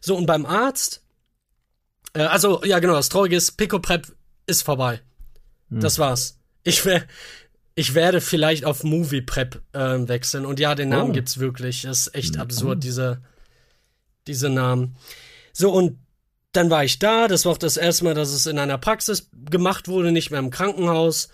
[0.00, 1.02] So, und beim Arzt,
[2.12, 4.06] äh, also, ja genau, das Traurige ist, Pico Prep
[4.46, 5.00] ist vorbei.
[5.68, 6.38] Das war's.
[6.62, 7.04] Ich wär,
[7.78, 10.44] ich werde vielleicht auf Movie Prep ähm, wechseln.
[10.44, 11.12] Und ja, den Namen Oh.
[11.12, 11.82] gibt's wirklich.
[11.82, 13.22] Das ist echt absurd, diese,
[14.26, 14.96] diese Namen.
[15.52, 15.98] So, und
[16.52, 17.28] dann war ich da.
[17.28, 20.40] Das war auch das erste Mal, dass es in einer Praxis gemacht wurde, nicht mehr
[20.40, 21.28] im Krankenhaus.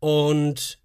[0.00, 0.78] Und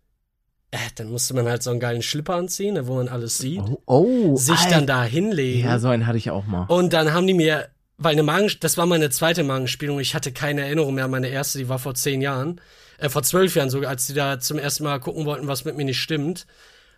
[0.72, 3.62] äh, dann musste man halt so einen geilen Schlipper anziehen, ne, wo man alles sieht.
[3.62, 4.70] Oh, oh sich Alter.
[4.72, 5.66] dann da hinlegen.
[5.66, 6.66] Ja, so einen hatte ich auch mal.
[6.66, 10.34] Und dann haben die mir, weil eine Magen, das war meine zweite Magenspielung, ich hatte
[10.34, 12.60] keine Erinnerung mehr an meine erste, die war vor zehn Jahren,
[12.98, 15.76] äh, vor zwölf Jahren sogar, als die da zum ersten Mal gucken wollten, was mit
[15.78, 16.46] mir nicht stimmt.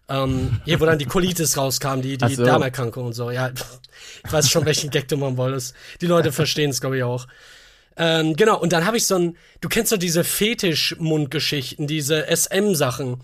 [0.08, 2.44] Ähm, hier, wo dann die Colitis rauskam, die, die so.
[2.44, 3.30] Darmerkrankung und so.
[3.30, 3.52] Ja,
[4.26, 5.76] ich weiß schon, welchen Gag du machen wolltest.
[6.02, 7.28] Die Leute verstehen es, glaube ich, auch.
[7.96, 13.18] Ähm, genau, und dann habe ich so ein, du kennst doch diese Fetisch-Mundgeschichten, diese SM-Sachen,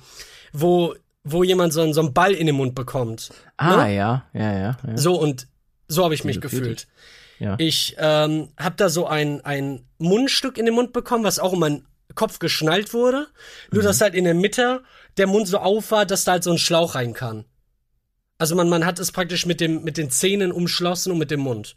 [0.53, 3.31] wo, wo jemand so, einen- so einen Ball in den Mund bekommt.
[3.57, 3.95] ah, ne?
[3.95, 4.77] ja, ja, ja.
[4.85, 4.97] ja.
[4.97, 5.47] So, und
[5.87, 6.87] so habe ich mich Diese gefühlt.
[7.39, 7.55] Ja.
[7.57, 11.59] Ich ähm, habe da so ein, ein Mundstück in den Mund bekommen, was auch um
[11.59, 13.27] meinen Kopf geschnallt wurde.
[13.71, 13.87] Nur, Mhm.
[13.87, 14.83] dass halt in der Mitte
[15.17, 17.45] der Mund so auf war, dass da halt so ein Schlauch rein kann.
[18.37, 21.39] Also man, man hat es praktisch mit, dem, mit den Zähnen umschlossen und mit dem
[21.39, 21.75] Mund.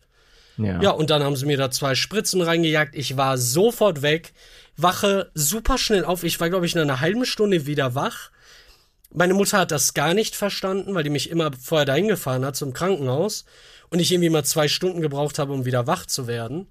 [0.56, 0.80] ja.
[0.82, 2.94] Ja, und dann haben sie mir da zwei Spritzen reingejagt.
[2.96, 4.32] Ich war sofort weg,
[4.76, 6.24] wache super schnell auf.
[6.24, 8.30] Ich war, glaube ich, in einer halben Stunde wieder wach.
[9.14, 12.56] Meine Mutter hat das gar nicht verstanden, weil die mich immer vorher dahin gefahren hat
[12.56, 13.44] zum Krankenhaus
[13.88, 16.66] und ich irgendwie mal zwei Stunden gebraucht habe, um wieder wach zu werden.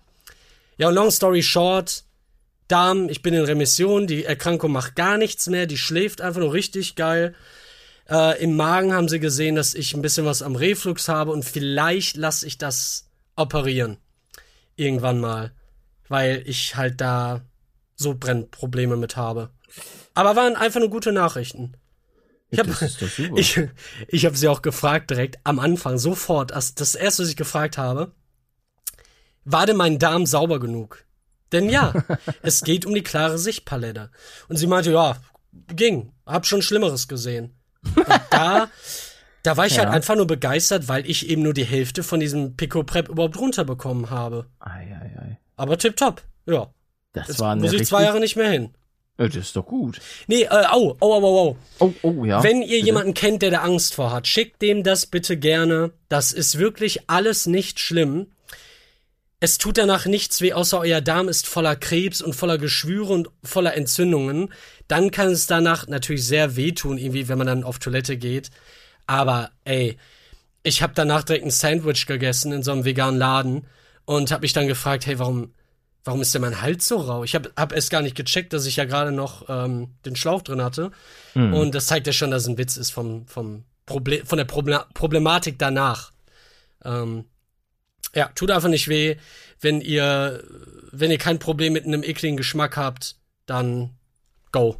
[0.78, 2.03] Ja, long story short,
[2.68, 6.53] Darm, ich bin in Remission, die Erkrankung macht gar nichts mehr, die schläft einfach nur
[6.53, 7.34] richtig geil.
[8.09, 11.43] Äh, Im Magen haben sie gesehen, dass ich ein bisschen was am Reflux habe und
[11.43, 13.97] vielleicht lasse ich das operieren.
[14.76, 15.53] Irgendwann mal.
[16.09, 17.41] Weil ich halt da
[17.95, 19.49] so Brennprobleme mit habe.
[20.13, 21.74] Aber waren einfach nur gute Nachrichten.
[22.49, 22.74] Ich habe
[23.36, 23.59] ich,
[24.07, 26.51] ich hab sie auch gefragt direkt am Anfang, sofort.
[26.51, 28.13] Das erste, was ich gefragt habe,
[29.43, 31.03] war denn mein Darm sauber genug?
[31.52, 31.93] Denn ja,
[32.41, 34.10] es geht um die klare Sichtpalette.
[34.50, 35.18] Und sie meinte, ja,
[35.76, 36.12] ging.
[36.26, 37.56] Hab schon Schlimmeres gesehen.
[37.95, 38.68] Und da,
[39.43, 39.93] da war ich halt Ja.
[39.93, 44.10] einfach nur begeistert, weil ich eben nur die Hälfte von diesem Pico Prep überhaupt runterbekommen
[44.10, 44.48] habe.
[44.60, 44.70] Ei,
[45.02, 45.38] ei, ei.
[45.56, 46.22] Aber tipptopp.
[46.45, 46.70] Ja.
[47.14, 48.74] Das Jetzt war eine muss ich zwei Jahre nicht mehr hin.
[49.18, 50.00] Äh, Das ist doch gut.
[50.28, 51.58] Nee, äh, au, au, au, au, au.
[51.80, 52.43] Oh, oh, ja.
[52.43, 52.86] Wenn ihr Bitte.
[52.86, 55.91] jemanden kennt, der da Angst vor hat, schickt dem das bitte gerne.
[56.10, 58.28] Das ist wirklich alles nicht schlimm.
[59.40, 63.30] Es tut danach nichts weh, außer euer Darm ist voller Krebs und voller Geschwüre und
[63.44, 64.52] voller Entzündungen.
[64.88, 68.50] Dann kann es danach natürlich sehr wehtun, irgendwie, wenn man dann auf Toilette geht.
[69.06, 69.98] Aber ey,
[70.64, 73.68] ich habe danach direkt ein Sandwich gegessen in so einem veganen Laden
[74.06, 75.54] und habe mich dann gefragt, hey, warum,
[76.04, 77.24] warum ist denn mein Hals so rau?
[77.24, 80.42] Ich habe hab erst gar nicht gecheckt, dass ich ja gerade noch ähm, den Schlauch
[80.42, 80.92] drin hatte.
[81.36, 81.54] Mhm.
[81.54, 84.46] Und das zeigt ja schon, dass es ein Witz ist vom, vom Problem, von der
[84.46, 86.12] Proble Problematik danach.
[86.84, 87.26] Ähm,
[88.18, 89.15] ja, tut einfach nicht weh.
[89.61, 90.43] Wenn ihr,
[90.91, 93.15] wenn ihr kein Problem mit einem ekligen Geschmack habt,
[93.45, 93.91] dann
[94.51, 94.78] go.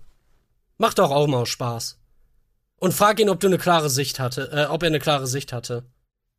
[0.78, 2.00] Macht doch auch mal Spaß.
[2.80, 5.54] Und frag ihn, ob du eine klare Sicht hatte, äh, ob er eine klare Sicht
[5.54, 5.86] hatte.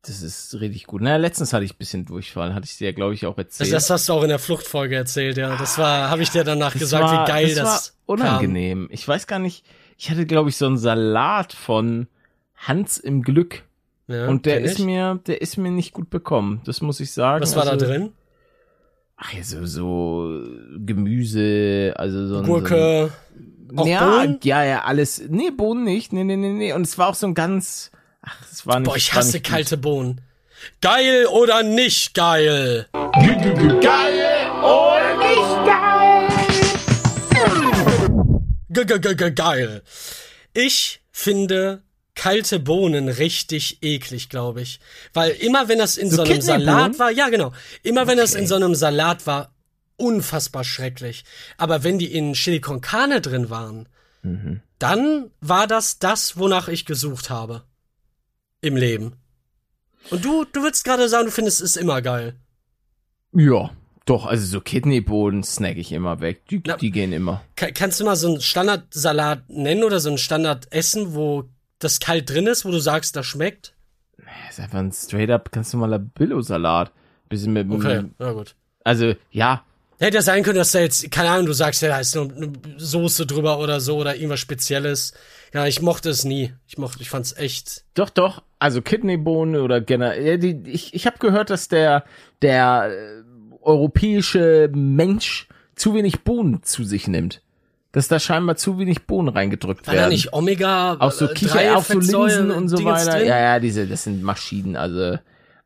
[0.01, 1.01] Das ist richtig gut.
[1.01, 3.73] Na, letztens hatte ich ein bisschen Durchfall, hatte ich dir, glaube ich, auch Das, erzählt.
[3.73, 5.57] das hast du auch in der Fluchtfolge erzählt, ja.
[5.57, 8.87] Das war, habe ich dir danach Das gesagt, war, wie geil das das, war unangenehm.
[8.91, 9.65] Ich weiß gar nicht,
[9.97, 12.07] ich hatte, glaube ich, so einen Salat von
[12.55, 13.63] Hans im Glück.
[14.09, 14.85] Ja, und der ist ich.
[14.85, 16.61] mir, der ist mir nicht gut bekommen.
[16.65, 17.41] Das muss ich sagen.
[17.43, 18.11] Was war da Also, drin?
[19.17, 20.41] Ach ja, so, so
[20.77, 23.11] Gemüse, also so ein, Gurke.
[23.69, 24.39] So Auch ein, ja, Bohnen?
[24.43, 25.21] ja, ja, alles.
[25.29, 26.11] Nee, Bohnen nicht.
[26.11, 26.73] Nee, nee, nee, nee.
[26.73, 27.91] Und es war auch so ein ganz.
[28.21, 28.89] Ach, es war nicht.
[28.89, 29.51] Boah, ich hasse nicht gut.
[29.53, 30.21] kalte Bohnen.
[30.81, 32.87] Geil oder nicht geil?
[38.71, 39.81] Ge ge ge ge geil.
[40.53, 41.81] Ich finde
[42.23, 44.79] kalte Bohnen richtig eklig, glaube ich.
[45.13, 46.41] Weil immer wenn das in so, So einem?
[46.41, 47.53] Salat war, ja genau,
[47.83, 48.41] immer wenn das Okay.
[48.41, 49.53] in so einem Salat war,
[49.95, 51.23] unfassbar schrecklich.
[51.57, 53.87] Aber wenn die in Chili con Carne drin waren,
[54.21, 54.59] Mhm.
[54.79, 57.63] dann war das das, wonach ich gesucht habe.
[58.61, 59.13] Im Leben.
[60.09, 62.35] Und du, du würdest gerade sagen, du findest es immer geil.
[63.33, 63.71] Ja,
[64.05, 66.45] doch, also so Kidneybohnen snack ich immer weg.
[66.49, 67.43] Die, Na- die gehen immer.
[67.55, 71.45] Ka- kannst du mal so einen Standardsalat nennen oder so ein Standardessen, wo
[71.79, 73.73] das kalt drin ist, wo du sagst, das schmeckt?
[74.17, 76.91] Das ist einfach ein straight up, ganz normaler Billo-Salat.
[77.29, 78.55] Bisschen mit, Okay, na gut.
[78.83, 79.63] also, ja,
[80.01, 82.31] Hätte ja sein können, dass da jetzt, keine Ahnung, du sagst, ja, da ist nur
[82.33, 85.13] eine Soße drüber oder so oder irgendwas Spezielles.
[85.53, 86.53] Ja, ich mochte es nie.
[86.67, 87.83] Ich mochte, ich fand's echt.
[87.95, 88.41] Doch, doch.
[88.59, 90.25] Also Kidneybohnen oder generell.
[90.25, 92.05] Ja, die, ich ich habe gehört, dass der
[92.41, 93.23] der äh,
[93.61, 97.41] europäische Mensch zu wenig Bohnen zu sich nimmt.
[97.91, 100.09] Dass da scheinbar zu wenig Bohnen reingedrückt War werden.
[100.09, 103.17] nicht Omega, auch so äh, Kicher, auch so Linsen und so weiter.
[103.17, 103.27] drin?
[103.27, 104.75] Ja, ja, diese, das sind Maschinen.
[104.75, 105.17] Also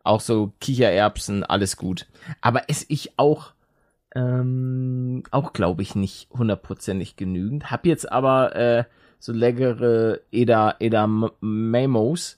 [0.04, 2.08] auch so Kichererbsen, alles gut.
[2.40, 3.54] Aber esse ich auch
[4.16, 7.72] ähm, auch glaube ich nicht hundertprozentig genügend.
[7.72, 8.84] Hab jetzt aber äh,
[9.20, 12.38] so leckere Eda Eda Mamos,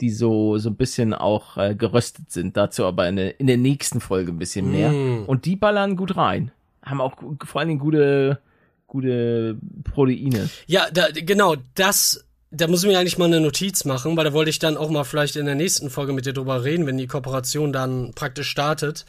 [0.00, 2.56] die so so ein bisschen auch äh, geröstet sind.
[2.56, 4.90] Dazu aber in der, in der nächsten Folge ein bisschen mehr.
[4.90, 5.24] Mm.
[5.26, 6.52] Und die ballern gut rein.
[6.82, 8.40] Haben auch vor allen Dingen gute
[8.86, 10.48] gute Proteine.
[10.66, 14.32] Ja, da, genau, das, da muss ich mir eigentlich mal eine Notiz machen, weil da
[14.32, 16.98] wollte ich dann auch mal vielleicht in der nächsten Folge mit dir drüber reden, wenn
[16.98, 19.04] die Kooperation dann praktisch startet.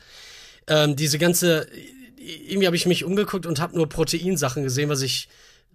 [0.67, 1.67] Ähm, diese ganze,
[2.17, 5.29] irgendwie habe ich mich umgeguckt und habe nur Proteinsachen gesehen, was ich,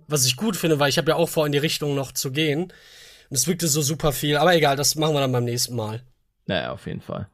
[0.09, 2.33] was ich gut finde, weil ich habe ja auch vor, in die Richtung noch zu
[2.33, 2.65] gehen.
[2.65, 6.03] Und es wirkte so super viel, aber egal, das machen wir dann beim nächsten Mal.
[6.47, 7.29] Naja, auf jeden Fall.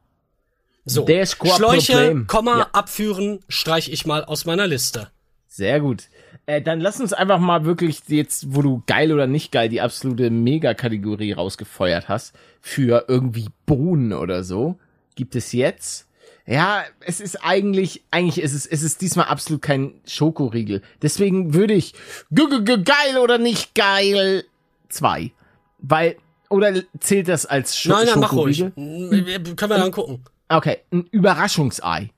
[0.85, 2.27] So, Der Schläuche, Problem.
[2.27, 2.67] Komma, Ja.
[2.71, 5.09] abführen, streich ich mal aus meiner Liste.
[5.47, 6.03] Sehr gut.
[6.49, 9.81] Äh, dann lass uns einfach mal wirklich jetzt, wo du geil oder nicht geil die
[9.81, 14.79] absolute Mega-Kategorie rausgefeuert hast, für irgendwie Bohnen oder so,
[15.15, 16.07] gibt es jetzt.
[16.47, 20.81] Ja, es ist eigentlich, eigentlich ist es, es ist diesmal absolut kein Schokoriegel.
[21.03, 21.93] Deswegen würde ich
[22.31, 24.43] g -g -g geil oder nicht geil
[24.87, 25.31] zwei.
[25.77, 26.15] Weil,
[26.49, 28.57] oder zählt das als Scho Nein, nein, mach ruhig.
[28.57, 29.45] Schokoriegel?
[29.45, 30.23] M- Können wir dann gucken.
[30.47, 32.09] Okay, ein Überraschungsei.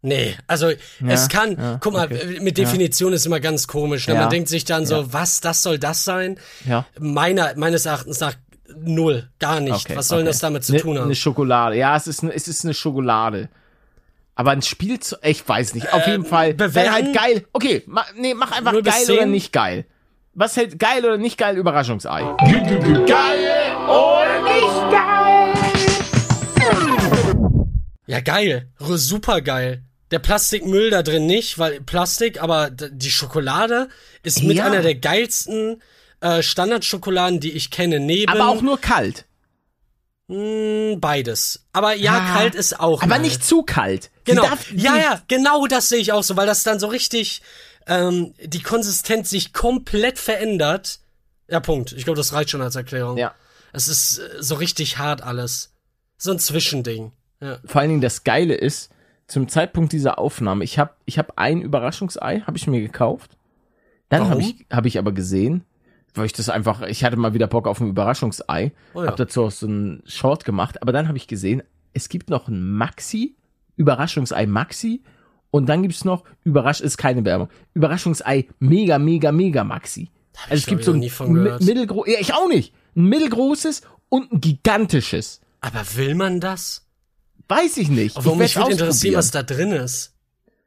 [0.00, 0.70] Nee, also
[1.06, 2.38] es kann, ja, guck mal, okay.
[2.40, 4.06] mit Definition ist immer ganz komisch.
[4.06, 4.14] Ne?
[4.14, 4.20] Ja.
[4.20, 6.38] Man denkt sich dann so, was, das soll das sein?
[6.66, 6.86] Ja.
[7.00, 8.34] Meiner, meines Erachtens nach
[8.76, 9.74] null, gar nicht.
[9.86, 10.32] Okay, was soll denn okay.
[10.34, 11.06] das damit zu Ne- tun haben?
[11.06, 11.76] Eine Schokolade.
[11.76, 13.48] Ja, es ist, es ist eine Schokolade.
[14.36, 15.92] Aber ein Spielzeug, ich weiß nicht.
[15.92, 16.54] Auf jeden Fall.
[16.54, 16.92] Bewerten?
[16.92, 17.44] halt geil.
[17.52, 19.16] Okay, ma, nee, mach einfach geil zehn?
[19.16, 19.84] oder nicht geil.
[20.34, 22.22] Was hält geil oder nicht geil Überraschungsei?
[28.06, 28.68] Ja, geil.
[28.80, 29.82] R- Super geil.
[30.10, 33.88] Der Plastikmüll da drin nicht, weil Plastik, aber die Schokolade
[34.22, 34.64] ist mit Ja.
[34.66, 35.82] einer der geilsten
[36.20, 39.26] äh, Standardschokoladen, die ich kenne, neben Aber auch nur kalt.
[40.28, 41.64] mh, beides.
[41.72, 43.02] Aber ja, Ah, kalt ist auch.
[43.02, 43.20] Aber geil.
[43.22, 44.10] nicht zu kalt.
[44.24, 44.44] Genau.
[44.74, 47.40] ja, ja, genau das sehe ich auch so, weil das dann so richtig
[47.86, 51.00] ähm, die Konsistenz sich komplett verändert.
[51.48, 51.92] Ja, Punkt.
[51.92, 53.16] Ich glaube, das reicht schon als Erklärung.
[53.16, 53.34] Ja.
[53.72, 55.72] Es ist äh, so richtig hart alles.
[56.18, 57.12] So ein Zwischending.
[57.40, 57.58] Ja.
[57.64, 58.90] Vor allen Dingen das Geile ist,
[59.28, 63.36] zum Zeitpunkt dieser Aufnahme, ich habe ich hab ein Überraschungsei, habe ich mir gekauft.
[64.08, 65.64] Dann habe ich, hab ich aber gesehen,
[66.14, 69.08] weil ich das einfach, ich hatte mal wieder Bock auf ein Überraschungsei, Oh ja.
[69.08, 71.62] hab dazu auch so einen Short gemacht, aber dann habe ich gesehen,
[71.92, 73.36] es gibt noch ein Maxi,
[73.76, 75.02] Überraschungsei Maxi
[75.50, 80.10] und dann gibt's noch, Überrasch, ist keine Werbung, Überraschungsei Mega, Mega, Mega Maxi.
[80.44, 81.62] Also es gibt so ein nie von gehört.
[81.62, 85.42] mittelgro ja, ich auch nicht, ein mittelgroßes und ein gigantisches.
[85.60, 86.87] Aber will man das?
[87.48, 88.14] Weiß ich nicht.
[88.16, 90.12] Warum ich mich würde interessieren, was da drin ist.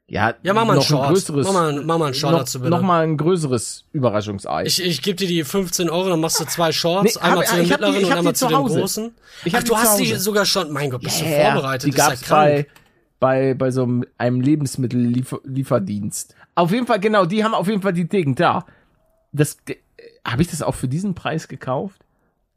[0.07, 1.07] Ja, Ja, mach mal noch Short.
[1.07, 2.69] Ein größeres, Mach mal- mach mal einen Short noch, dazu, bitte.
[2.69, 4.65] Noch mal ein größeres Überraschungsei.
[4.65, 7.55] Ich, ich gebe dir die 15 Euro, dann machst du zwei Shorts, Nee, einmal hab-
[7.55, 8.79] zu die- mittleren ich und einmal die zu zu den Hause.
[8.81, 9.15] großen.
[9.45, 11.89] Ich Ach, du die hast die sogar schon, mein Gott, bist du Ja, vorbereitet, Die
[11.91, 12.67] ist ja gab's bei,
[13.21, 13.83] bei, bei so
[14.17, 16.35] einem, Lebensmittellieferdienst.
[16.55, 18.65] Auf jeden Fall, genau, die haben auf jeden Fall die Dinge da.
[19.31, 19.75] Das, äh,
[20.27, 22.01] habe ich das auch für diesen Preis gekauft?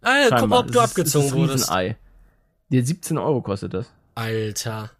[0.03, 1.65] Ah, ja, guck mal, ob du abgezogen ist ein wurdest.
[1.71, 1.97] Riesenei.
[2.71, 3.87] Der 17 Euro kostet das.
[4.15, 4.91] Alter.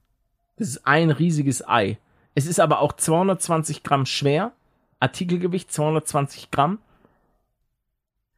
[0.57, 1.99] Das ist ein riesiges Ei.
[2.35, 4.53] Es ist aber auch 220 Gramm schwer.
[5.01, 6.79] Artikelgewicht 220 Gramm.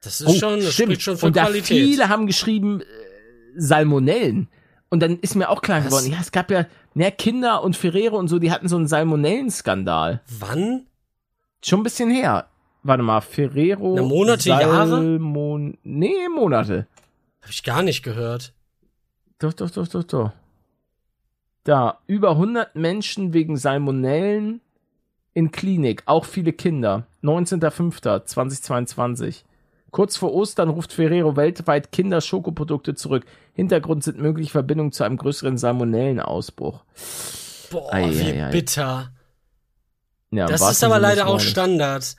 [0.01, 1.67] Das ist schon, das spricht schon Oh, Und da Qualität.
[1.67, 2.85] viele haben geschrieben, äh,
[3.57, 4.49] Salmonellen.
[4.89, 5.87] Und dann ist mir auch klar Was?
[5.87, 8.87] geworden, ja, es gab ja, ne, Kinder und Ferrero und so, die hatten so einen
[8.87, 10.21] Salmonellenskandal.
[10.39, 10.87] Wann?
[11.65, 12.47] Schon ein bisschen her.
[12.83, 13.95] Warte mal, Ferrero.
[13.97, 14.87] Na, Monate, Jahre?
[14.87, 16.87] Salmon nee, Monate.
[17.43, 18.53] Hab ich gar nicht gehört.
[19.41, 20.33] Doch, doch, doch, doch, doch.
[21.67, 24.61] Da, über 100 Menschen wegen Salmonellen
[25.35, 27.09] in Klinik, auch viele Kinder.
[27.25, 29.43] 19.05.2022.
[29.91, 33.27] Kurz vor Ostern ruft Ferrero weltweit Kinderschokoprodukte zurück.
[33.53, 36.85] Hintergrund sind mögliche Verbindungen zu einem größeren Salmonellenausbruch.
[37.73, 38.51] Boah, Ei, wie ei, ei.
[38.53, 39.11] bitter.
[40.31, 41.41] Ja, Das ist aber leider auch.
[41.41, 42.15] Standard.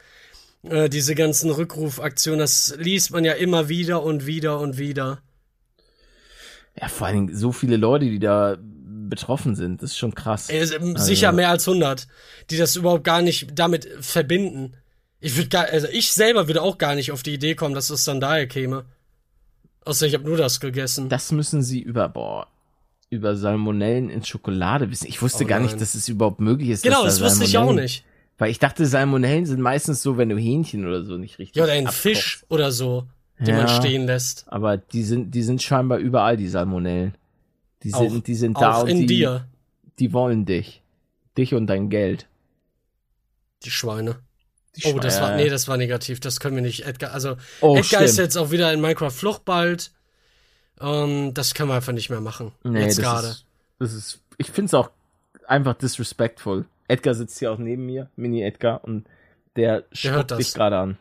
[0.63, 5.19] Äh, diese ganzen Rückrufaktionen, das liest man ja immer wieder und wieder und wieder.
[6.77, 8.57] Ja, vor allen Dingen so viele Leute, die da
[9.09, 9.81] betroffen sind.
[9.81, 10.49] Das ist schon krass.
[10.49, 12.07] Äh, sicher mehr als 100,
[12.49, 14.73] die das überhaupt gar nicht damit verbinden.
[15.19, 17.89] Ich würde gar, also ich selber würde auch gar nicht auf die Idee kommen, dass
[17.89, 18.85] es dann daher käme.
[19.85, 21.09] Außer ich habe nur das gegessen.
[21.09, 22.47] Das müssen sie über, boah,
[23.09, 25.07] über Salmonellen in Schokolade wissen.
[25.07, 26.83] Ich wusste Oh gar nicht, dass es überhaupt möglich ist.
[26.83, 28.03] genau, das da wusste ich auch nicht.
[28.37, 31.63] Weil ich dachte, Salmonellen sind meistens so, wenn du Hähnchen oder so nicht richtig Ja,
[31.63, 32.01] oder ein abkochst.
[32.01, 33.07] Fisch oder so,
[33.39, 33.73] den man Ja.
[33.81, 34.45] stehen lässt.
[34.47, 37.15] Aber die sind, die sind scheinbar überall, die Salmonellen.
[37.87, 39.47] Die Auch, sind, die sind da auch und in die, dir,
[39.99, 40.81] die wollen dich.
[41.37, 42.27] Dich und dein Geld.
[43.63, 44.19] die Schweine.
[44.75, 46.85] Die Oh, das war, Schweine- nee, das war negativ, das können wir nicht.
[46.85, 48.25] Edgar, also, Oh, Edgar ist stimmt.
[48.25, 49.91] jetzt auch wieder in Minecraft Flucht bald.
[50.79, 52.51] Ähm, das können wir einfach nicht mehr machen.
[52.63, 53.27] Nee, jetzt gerade.
[53.29, 53.45] Ist,
[53.79, 54.91] das ist, ich find's auch
[55.47, 56.65] einfach disrespectful.
[56.87, 59.07] Edgar sitzt hier auch neben mir, Mini Edgar, und
[59.55, 60.97] der hört schaut dich gerade an.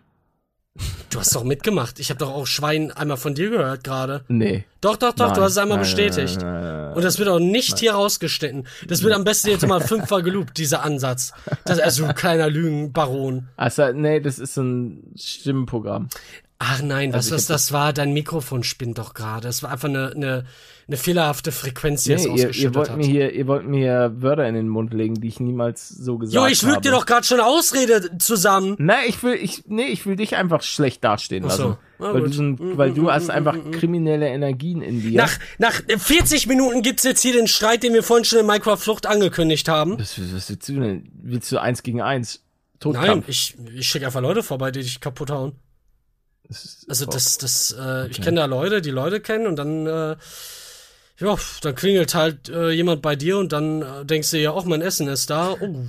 [1.10, 1.98] Du hast doch mitgemacht.
[2.00, 4.24] Ich habe doch auch Schwein einmal von dir gehört gerade.
[4.28, 4.64] Nee.
[4.80, 6.40] Doch, doch, doch, du Nein, hast es einmal nein, bestätigt.
[6.40, 6.92] nein.
[6.94, 8.66] Und das wird auch nicht hier rausgeschnitten.
[8.86, 11.32] Das wird am besten jetzt mal fünfmal gelobt, dieser Ansatz.
[11.64, 13.48] Das, also, du kleiner Lügenbaron.
[13.56, 16.08] Also, nee, das ist ein Stimmenprogramm.
[16.58, 17.92] Ach nein, was Also ich das, das war?
[17.92, 19.46] Dein Mikrofon spinnt doch gerade.
[19.46, 20.44] Es war einfach eine, eine,
[20.88, 22.96] eine fehlerhafte Frequenz, die es Nee, ihr, ihr ausgeschüttet wollt hat.
[22.96, 26.34] mir hier, ihr wollt mir Wörter in den Mund legen, die ich niemals so gesagt
[26.34, 26.52] jo, habe.
[26.52, 28.74] ich lüg dir doch gerade schon Ausrede zusammen.
[28.78, 31.62] Nee, ich will, ich, nee, ich will dich einfach schlecht dastehen Ach so.
[31.68, 31.78] lassen.
[31.98, 35.18] Na weil, du ein, weil du hast einfach kriminelle Energien in dir.
[35.18, 38.76] Nach, nach 40 Minuten gibt's jetzt hier den Streit, den wir vorhin schon in Minecraft
[38.78, 39.98] Flucht angekündigt haben.
[39.98, 41.10] was, was willst du denn?
[41.22, 42.42] Willst du eins gegen eins?
[42.82, 43.28] Nein, Todkampf?
[43.28, 45.52] ich, ich schicke einfach Leute vorbei, die dich kaputt hauen.
[46.88, 50.16] Also das, das, äh, ich kenne da Leute, die Leute kennen und dann, äh,
[51.18, 54.64] ja, dann klingelt halt äh, jemand bei dir und dann äh, denkst du ja, auch
[54.64, 55.54] mein Essen ist da.
[55.60, 55.86] Oh.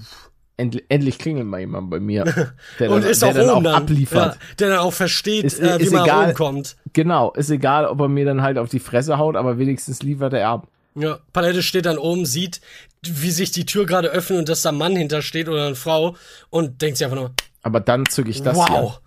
[0.60, 2.24] Endlich, endlich klingelt mal jemand bei mir.
[2.80, 3.84] Der Und dann, ist der auch dann oben auch dann.
[3.84, 4.36] abliefert.
[4.36, 6.26] Ja, der dann auch versteht, Ist- äh, wie ist man egal.
[6.26, 6.76] oben kommt.
[6.94, 10.34] Genau, ist egal, ob er mir dann halt auf die Fresse haut, aber wenigstens liefert
[10.34, 10.68] er ab.
[10.96, 12.60] Ja, Palette steht dann oben, sieht,
[13.04, 16.16] wie sich die Tür gerade öffnet und dass da ein Mann hintersteht oder eine Frau
[16.50, 18.68] und denkt sich einfach nur, Aber dann zücke ich das wow.
[18.68, 19.00] hier.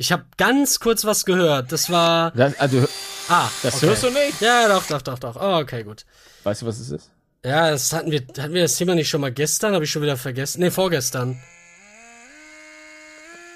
[0.00, 1.72] Ich habe ganz kurz was gehört.
[1.72, 2.30] Das war.
[2.30, 2.86] Das, also,
[3.28, 3.86] Ah, das okay.
[3.88, 4.40] hörst du nicht?
[4.40, 5.34] Ja, doch, doch, doch, doch.
[5.36, 6.06] Oh, okay, gut.
[6.44, 7.10] Weißt du, was es ist?
[7.44, 9.74] Ja, das hatten wir, hatten wir das Thema nicht schon mal gestern?
[9.74, 10.60] Habe ich schon wieder vergessen.
[10.60, 11.36] Nee, vorgestern.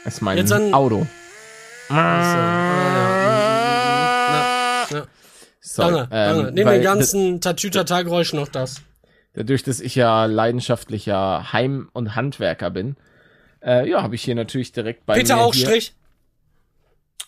[0.05, 1.07] Das ist mein Jetzt an- Auto.
[1.89, 2.87] So, ah,
[4.33, 4.87] ja.
[4.91, 5.07] Na, ja.
[5.61, 6.51] Sorry, ähm.
[6.55, 8.75] Neben den ganzen Tatütata-Geräuschen noch das.
[8.77, 8.81] da-
[9.35, 12.97] Dadurch, dass ich ja leidenschaftlicher Heim- und Handwerker bin,
[13.65, 15.95] äh, ja, habe ich hier natürlich direkt bei Peter mir auch Strich.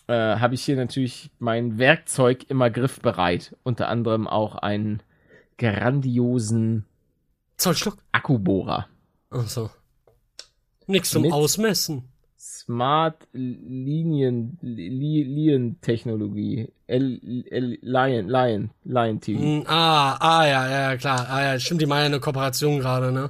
[0.07, 3.55] Äh, habe ich hier natürlich mein Werkzeug immer griffbereit.
[3.63, 5.01] Unter anderem auch einen
[5.57, 6.85] grandiosen
[7.57, 7.97] Zollstock.
[8.11, 8.87] Akkubohrer.
[9.31, 9.69] Ach so.
[10.87, 12.09] Nix zum Mit- Ausmessen.
[12.37, 19.39] Smart Linien Li- Lien Technologie L, L, Lion Lion Lion TV.
[19.41, 21.27] Hm, ah, ah, ja, ja, klar.
[21.29, 23.29] Ah, ja, stimmt, die machen ja eine Kooperation gerade, ne?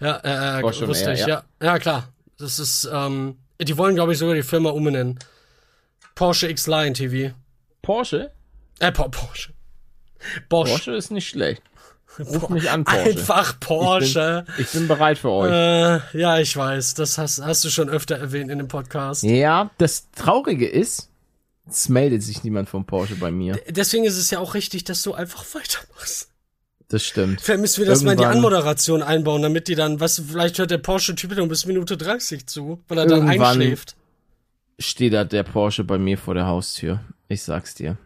[0.00, 1.28] Ja, äh, äh, wusste eher, ich, ja.
[1.28, 1.42] ja.
[1.62, 1.78] ja.
[1.78, 2.08] klar.
[2.38, 5.18] Das ist, ähm, die wollen, glaube ich, sogar die Firma umbenennen.
[6.14, 7.34] Porsche X Lion TV.
[7.82, 8.30] Porsche?
[8.78, 9.52] Äh, Po- Porsche.
[10.48, 10.70] Bosch.
[10.70, 11.62] Porsche ist nicht schlecht.
[12.18, 13.00] Ruf mich an, Porsche.
[13.10, 14.44] Einfach Porsche.
[14.58, 15.50] Ich bin bereit für euch.
[15.52, 16.94] Äh, ja, ich weiß.
[16.94, 19.24] Das hast, hast du schon öfter erwähnt in dem Podcast.
[19.24, 21.10] Ja, das Traurige ist,
[21.68, 23.60] es meldet sich niemand von Porsche bei mir.
[23.68, 26.28] Deswegen ist es ja auch richtig, dass du einfach weitermachst.
[26.88, 27.40] Das stimmt.
[27.40, 30.58] Vielleicht müssen wir das mal in die Irgendwann- Anmoderation einbauen, damit die dann, was, vielleicht
[30.58, 33.96] hört der Porsche-Typ dann bis Minute 30 zu, weil er dann Irgendwann- einschläft.
[34.78, 37.00] Steht da der Porsche bei mir vor der Haustür.
[37.28, 37.96] Ich sag's dir.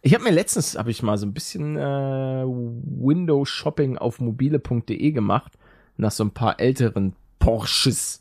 [0.00, 5.52] Ich habe mir letztens, habe ich mal so ein bisschen äh, Window-Shopping auf mobile.de gemacht,
[5.96, 8.20] nach so ein paar älteren Porsches.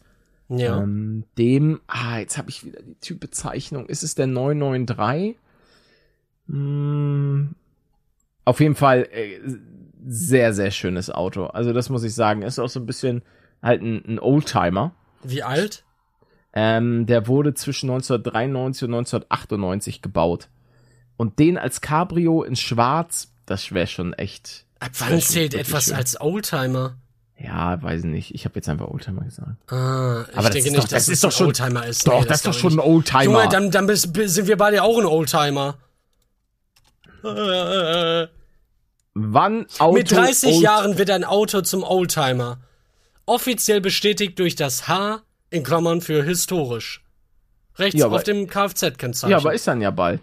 [0.50, 0.82] Ja.
[0.82, 3.88] Ähm, dem, ah, jetzt habe ich wieder die Typbezeichnung.
[3.88, 5.38] Ist es der 993?
[6.48, 7.56] Hm,
[8.44, 9.40] auf jeden Fall äh,
[10.06, 11.46] sehr, sehr schönes Auto.
[11.46, 12.42] Also das muss ich sagen.
[12.42, 13.22] Ist auch so ein bisschen
[13.62, 14.94] halt ein, ein Oldtimer.
[15.24, 15.86] Wie alt?
[16.54, 20.50] Ähm, der wurde zwischen 1993 und 1998 gebaut.
[21.18, 24.66] Und den als Cabrio in Schwarz, das wäre schon echt.
[24.80, 25.96] Ab wann zählt etwas schön.
[25.96, 26.96] als Oldtimer?
[27.38, 28.36] Ja, weiß nicht.
[28.36, 29.72] Ich habe jetzt einfach Oldtimer gesagt.
[29.72, 32.08] Ah, ich Aber denke nicht, doch, dass das ist doch schon, Oldtimer ist.
[32.08, 33.24] Doch, nee, das, ist doch schon ein Oldtimer.
[33.24, 35.78] Junge, dann, dann sind wir beide auch ein Oldtimer.
[39.14, 42.60] Wann Auto Mit 30 Old Jahren wird ein Auto zum Oldtimer.
[43.26, 45.22] Offiziell bestätigt durch das H
[45.52, 47.04] in Klammern für historisch.
[47.76, 49.32] Rechts ja, auf dem Kfz-Kennzeichen.
[49.32, 50.22] Ja, aber ist dann ja bald.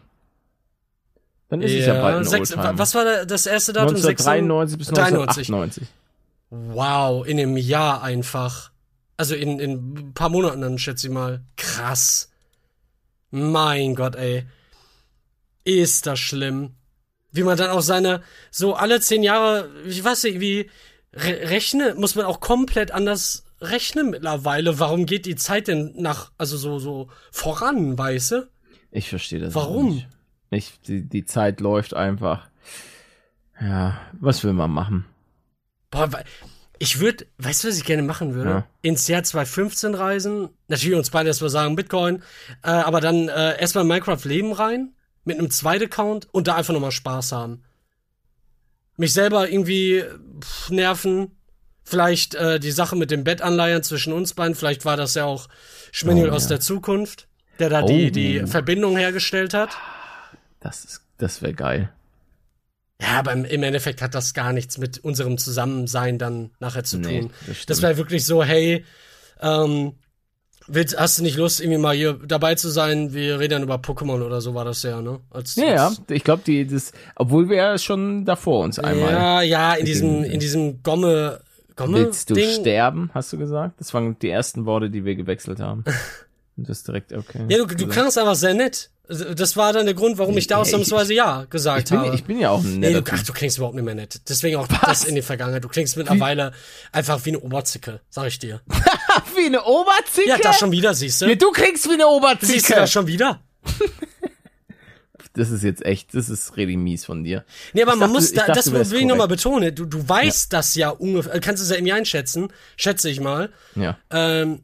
[1.49, 2.57] Dann ist ja, es ja bald ein sechs.
[2.57, 3.95] Was war das erste Datum?
[3.95, 5.87] 1993 bis 1998.
[6.51, 8.70] Wow, in einem Jahr einfach.
[9.16, 11.43] Also in, in ein paar Monaten dann, schätze ich mal.
[11.57, 12.31] Krass.
[13.31, 14.47] Mein Gott, ey.
[15.64, 16.74] Ist das schlimm.
[17.31, 20.70] Wie man dann auch seine, so alle zehn Jahre, ich weiß nicht, wie
[21.12, 24.78] re rechne, muss man auch komplett anders rechnen mittlerweile.
[24.78, 28.48] Warum geht die Zeit denn nach, also so, so voran, weißt du?
[28.90, 29.54] Ich verstehe das.
[29.54, 29.94] Warum?
[29.94, 30.09] Nicht.
[30.50, 32.48] Ich, die, die Zeit läuft einfach.
[33.61, 35.04] Ja, was will man machen?
[35.90, 36.09] Boah,
[36.78, 38.50] ich würde, weißt du, was ich gerne machen würde?
[38.50, 38.66] Ja.
[38.82, 40.48] Ins Jahr 2015 reisen.
[40.68, 42.22] Natürlich uns beide erstmal sagen Bitcoin,
[42.62, 44.94] äh, aber dann äh, erstmal Minecraft Leben rein
[45.24, 47.62] mit einem zweiten Account und da einfach nochmal Spaß haben.
[48.96, 50.04] Mich selber irgendwie
[50.40, 51.32] pff, nerven.
[51.89, 54.55] Vielleicht äh, die Sache mit dem Bettanleihen zwischen uns beiden.
[54.55, 55.49] Vielleicht war das ja auch
[55.91, 57.28] Schmengel oh, aus der Zukunft,
[57.59, 57.86] der da oh.
[57.86, 59.70] die, die Verbindung hergestellt hat.
[60.61, 61.91] Das ist, das wäre geil.
[63.01, 67.20] Ja, aber im, Endeffekt hat das gar nichts mit unserem Zusammensein dann nachher zu nee,
[67.20, 67.30] tun.
[67.47, 68.84] Das, das wäre wirklich so, hey,
[69.41, 69.95] ähm,
[70.66, 73.14] willst, hast du nicht Lust, irgendwie mal hier dabei zu sein?
[73.14, 75.20] Wir reden dann über Pokémon oder so war das ja, ne?
[75.30, 79.12] Als, ja, als, ja, ich glaube, die, das, obwohl wir ja schon davor uns einmal.
[79.12, 81.41] Ja, ja, in diesem, in diesem Gomme,
[81.79, 81.99] Gomme.
[81.99, 82.61] Willst du Ding?
[82.61, 83.81] sterben, hast du gesagt?
[83.81, 85.85] Das waren die ersten Worte, die wir gewechselt haben.
[86.57, 87.47] Und das direkt, okay.
[87.49, 88.91] Ja, du, du klangst einfach sehr nett.
[89.09, 92.14] Das war dann der Grund, warum ich da ausnahmsweise ja gesagt ich bin, habe.
[92.14, 94.20] Ich bin ja auch ein netter nee, du, ach, du klingst überhaupt nicht mehr nett.
[94.29, 94.81] Deswegen auch Was?
[94.81, 95.64] das in die Vergangenheit.
[95.64, 96.53] Du klingst mittlerweile
[96.93, 98.61] einfach wie eine Oberzicke, sag ich dir.
[99.37, 100.29] wie eine Oberzicke?
[100.29, 101.26] Ja, da schon wieder, siehst du.
[101.26, 102.53] Ja, du klingst wie eine Oberzicke.
[102.53, 103.41] Siehst du das schon wieder?
[105.39, 107.45] das ist jetzt echt, das ist richtig mies von dir.
[107.72, 109.74] Nee, aber ich man dachte, muss, da, dachte, das will ich nochmal betonen.
[109.74, 110.59] Du, du weißt ja.
[110.59, 113.51] das ja ungefähr, kannst du es ja irgendwie einschätzen, schätze ich mal.
[113.74, 113.99] Ja.
[114.11, 114.62] Ähm,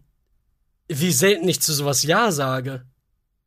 [0.89, 2.85] wie selten ich zu sowas Ja sage.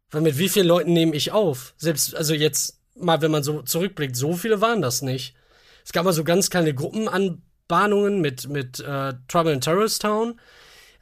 [0.10, 1.74] Weil mit wie vielen Leuten nehme ich auf?
[1.78, 5.36] Selbst, also jetzt mal, wenn man so zurückblickt, so viele waren das nicht.
[5.84, 10.40] Es gab mal so ganz kleine Gruppenanbahnungen mit, mit äh, Trouble in Terrorist Town.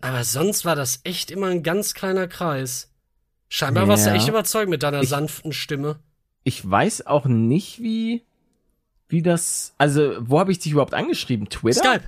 [0.02, 2.92] Aber sonst war das echt immer ein ganz kleiner Kreis.
[3.48, 3.90] Scheinbar ja.
[3.90, 6.00] warst du echt überzeugt mit deiner ich, sanften Stimme.
[6.46, 8.22] Ich weiß auch nicht, wie,
[9.10, 11.50] wie das, also, wo habe ich dich überhaupt angeschrieben?
[11.50, 11.80] Twitter?
[11.80, 12.04] Skype.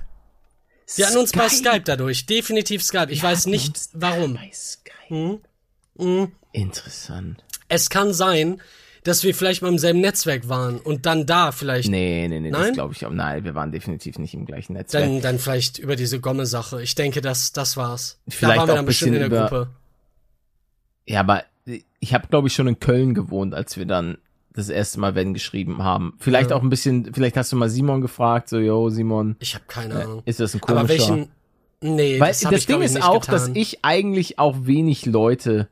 [0.94, 2.24] Wir hatten uns bei Skype dadurch.
[2.24, 3.08] Definitiv Skype.
[3.10, 4.34] Ich ja, weiß nicht, warum.
[4.34, 4.94] Bei Skype.
[5.08, 5.40] Hm?
[5.98, 6.32] Hm?
[6.52, 7.44] Interessant.
[7.68, 8.62] Es kann sein,
[9.02, 11.90] dass wir vielleicht mal im selben Netzwerk waren und dann da vielleicht.
[11.90, 12.62] Nee, nee, nee, Nein?
[12.62, 13.10] das glaube ich auch.
[13.10, 15.04] Nein, wir waren definitiv nicht im gleichen Netzwerk.
[15.04, 16.80] Dann, dann vielleicht über diese Gomme-Sache.
[16.80, 18.20] Ich denke, das, das war's.
[18.28, 19.70] Vielleicht da waren wir dann bestimmt in der über, Gruppe.
[21.06, 21.42] Ja, aber
[22.00, 24.18] ich habe, glaube ich, schon in Köln gewohnt, als wir dann
[24.58, 26.14] das erste Mal Wenn geschrieben haben.
[26.18, 26.56] Vielleicht ja.
[26.56, 29.36] auch ein bisschen, vielleicht hast du mal Simon gefragt, so, yo, Simon.
[29.38, 30.22] Ich habe keine Ahnung.
[30.24, 30.80] Ist das ein komischer?
[30.80, 31.28] Aber welchen,
[31.80, 33.34] nee, Weil das, das Ding ist auch, getan.
[33.34, 35.68] dass ich eigentlich auch wenig Leute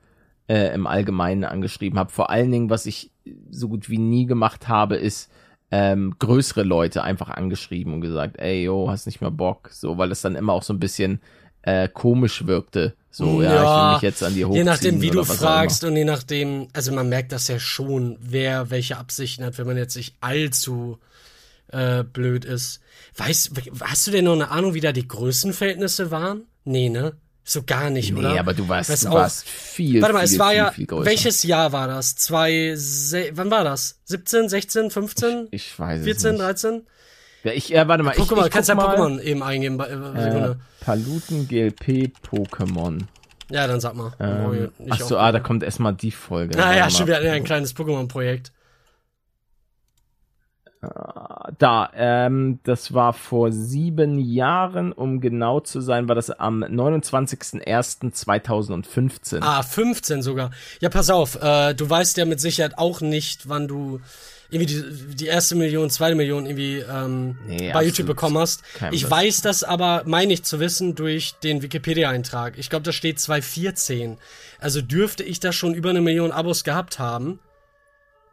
[0.49, 2.11] äh, im Allgemeinen angeschrieben habe.
[2.11, 3.11] Vor allen Dingen, was ich
[3.51, 5.31] so gut wie nie gemacht habe, ist
[5.73, 10.13] ähm, größere Leute einfach angeschrieben und gesagt, ey, yo, hast nicht mehr Bock, so, weil
[10.13, 11.21] es dann immer auch so ein bisschen
[11.67, 12.95] äh, komisch wirkte.
[13.11, 14.59] So, ja, ja, ich will mich jetzt an die hochziehen.
[14.59, 18.71] Je nachdem, wie du fragst und je nachdem, also man merkt das ja schon, wer
[18.71, 20.99] welche Absichten hat, wenn man jetzt nicht allzu
[21.69, 22.81] äh, blöd ist.
[23.17, 26.43] Weißt, hast du denn noch eine Ahnung, wie da die Größenverhältnisse waren?
[26.65, 27.15] Nee, ne?
[27.43, 28.33] So gar nicht, nee, oder?
[28.33, 30.71] Nee, aber du warst, weißt du warst viel, Warte mal, viel, es war viel, ja,
[30.73, 32.17] viel welches Jahr war das?
[32.17, 32.75] Zwei,
[33.33, 34.01] wann war das?
[34.05, 35.49] 17, 16, 15?
[35.51, 36.45] Ich, ich weiß 14, es nicht.
[36.45, 36.87] 13?
[37.45, 38.15] Ja, ich, äh, warte mal.
[38.17, 39.81] Guck ich, mal, ich kannst ja Pokémon eben eingeben.
[39.81, 43.03] Äh, äh, Paluten GLP Pokémon.
[43.51, 44.13] Ja, dann sag mal.
[44.19, 46.57] Ähm, ach so, ah, da kommt erstmal die Folge.
[46.57, 48.53] Naja, schon wieder ein kleines Pokémon-Projekt.
[51.59, 59.39] Da, ähm, das war vor sieben Jahren, um genau zu sein, war das am 29.01.2015.
[59.41, 60.51] Ah, 15 sogar.
[60.81, 64.01] Ja, pass auf, äh, du weißt ja mit Sicherheit auch nicht, wann du
[64.51, 68.63] irgendwie die, die erste Million, zweite Million irgendwie ähm, nee, bei YouTube bekommen hast.
[68.93, 69.11] Ich Lust.
[69.11, 72.59] weiß das aber, meine ich zu wissen, durch den Wikipedia-Eintrag.
[72.59, 74.19] Ich glaube, da steht 2014.
[74.61, 77.41] Also dürfte ich da schon über eine Million Abos gehabt haben.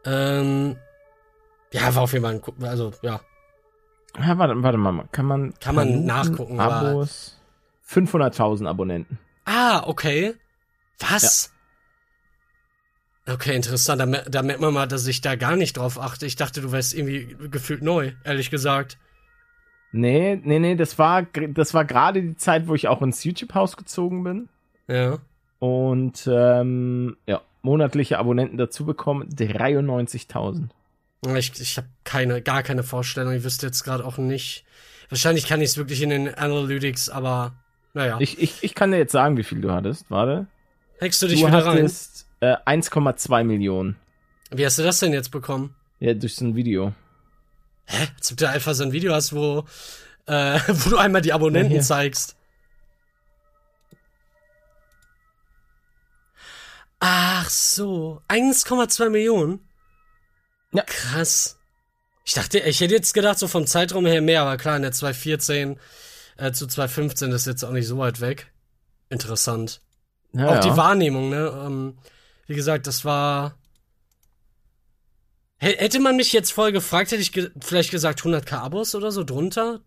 [0.06, 0.78] Ähm,
[1.72, 3.22] ja, war auf jeden Fall ein, also ja.
[4.20, 7.40] Ja, warte, warte mal, kann man kann man nachgucken, Abos
[7.90, 9.18] 500.000 Abonnenten.
[9.46, 10.36] Ah, okay.
[11.00, 11.53] Was?
[13.26, 14.02] Okay, interessant.
[14.02, 16.26] Da, da merkt man mal, dass ich da gar nicht drauf achte.
[16.26, 18.98] Ich dachte, du wärst irgendwie gefühlt neu, ehrlich gesagt.
[19.94, 23.78] Nee, nee, nee, das war, das war gerade die Zeit, wo ich auch ins YouTube-Haus
[23.78, 24.50] gezogen bin.
[24.88, 25.20] Ja.
[25.60, 30.70] Und ähm, ja, monatliche Abonnenten dazu bekommen, 93.000.
[31.38, 33.34] Ich, ich habe keine, gar keine Vorstellung.
[33.34, 34.66] Ich wüsste jetzt gerade auch nicht.
[35.10, 37.54] Wahrscheinlich kann ich es wirklich in den Analytics, aber
[37.94, 38.18] naja.
[38.20, 40.10] Ich, ich, ich kann dir jetzt sagen, wie viel du hattest.
[40.10, 40.48] Warte.
[41.00, 41.90] Hackst du dich Du wieder rein?
[42.44, 43.96] Hattest äh, 1,2 Millionen.
[44.52, 45.76] Wie hast du das denn jetzt bekommen?
[46.00, 46.94] Ja, durch so ein Video.
[47.86, 48.08] Hä?
[48.18, 49.66] Als ob du einfach so ein Video hast, wo,
[50.26, 52.36] äh, wo du einmal die Abonnenten Ja, zeigst.
[57.00, 58.22] Ach so.
[58.30, 59.60] 1,2 Millionen?
[60.72, 60.84] Ja.
[60.84, 61.60] Krass.
[62.26, 64.94] Ich dachte, ich hätte jetzt gedacht, so vom Zeitraum her mehr, aber klar, in der
[64.94, 65.78] 2014
[66.38, 68.54] äh, zu 2015 ist jetzt auch nicht so weit weg.
[69.10, 69.82] Interessant.
[70.32, 70.78] Ja, auch die ja.
[70.78, 71.64] Wahrnehmung, ne?
[71.66, 71.98] Ähm,
[72.48, 73.56] wie gesagt, das war.
[75.58, 79.24] Hätte man mich jetzt voll gefragt, hätte ich ge vielleicht gesagt 100k Abos oder so
[79.24, 79.80] drunter.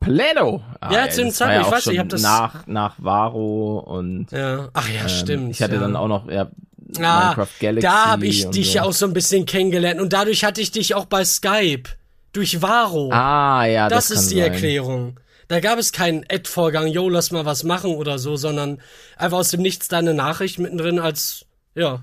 [0.00, 0.62] Plano.
[0.90, 4.32] Ja, zu dem Zeitpunkt, ich weiß, ich schon hab das- Nach, nach Varo und.
[4.32, 4.70] Ja.
[4.72, 5.50] Ach ja, ähm, stimmt.
[5.50, 5.80] Ich hatte ja.
[5.80, 6.50] dann auch noch, ja,
[6.98, 7.80] Ah, Minecraft Galaxy.
[7.86, 8.74] da habe ich dich so.
[8.76, 11.90] ja auch so ein bisschen kennengelernt und dadurch hatte ich dich auch bei Skype.
[12.32, 13.10] Durch Varo.
[13.12, 14.52] Ah, ja, das, das, ist die sein.
[14.52, 15.20] Erklärung.
[15.46, 18.80] Da gab es keinen Ad-Vorgang, yo, lass mal was machen oder so, sondern
[19.16, 22.02] einfach aus dem Nichts da eine Nachricht mittendrin als, ja,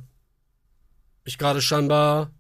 [1.24, 2.32] ich gerade scheinbar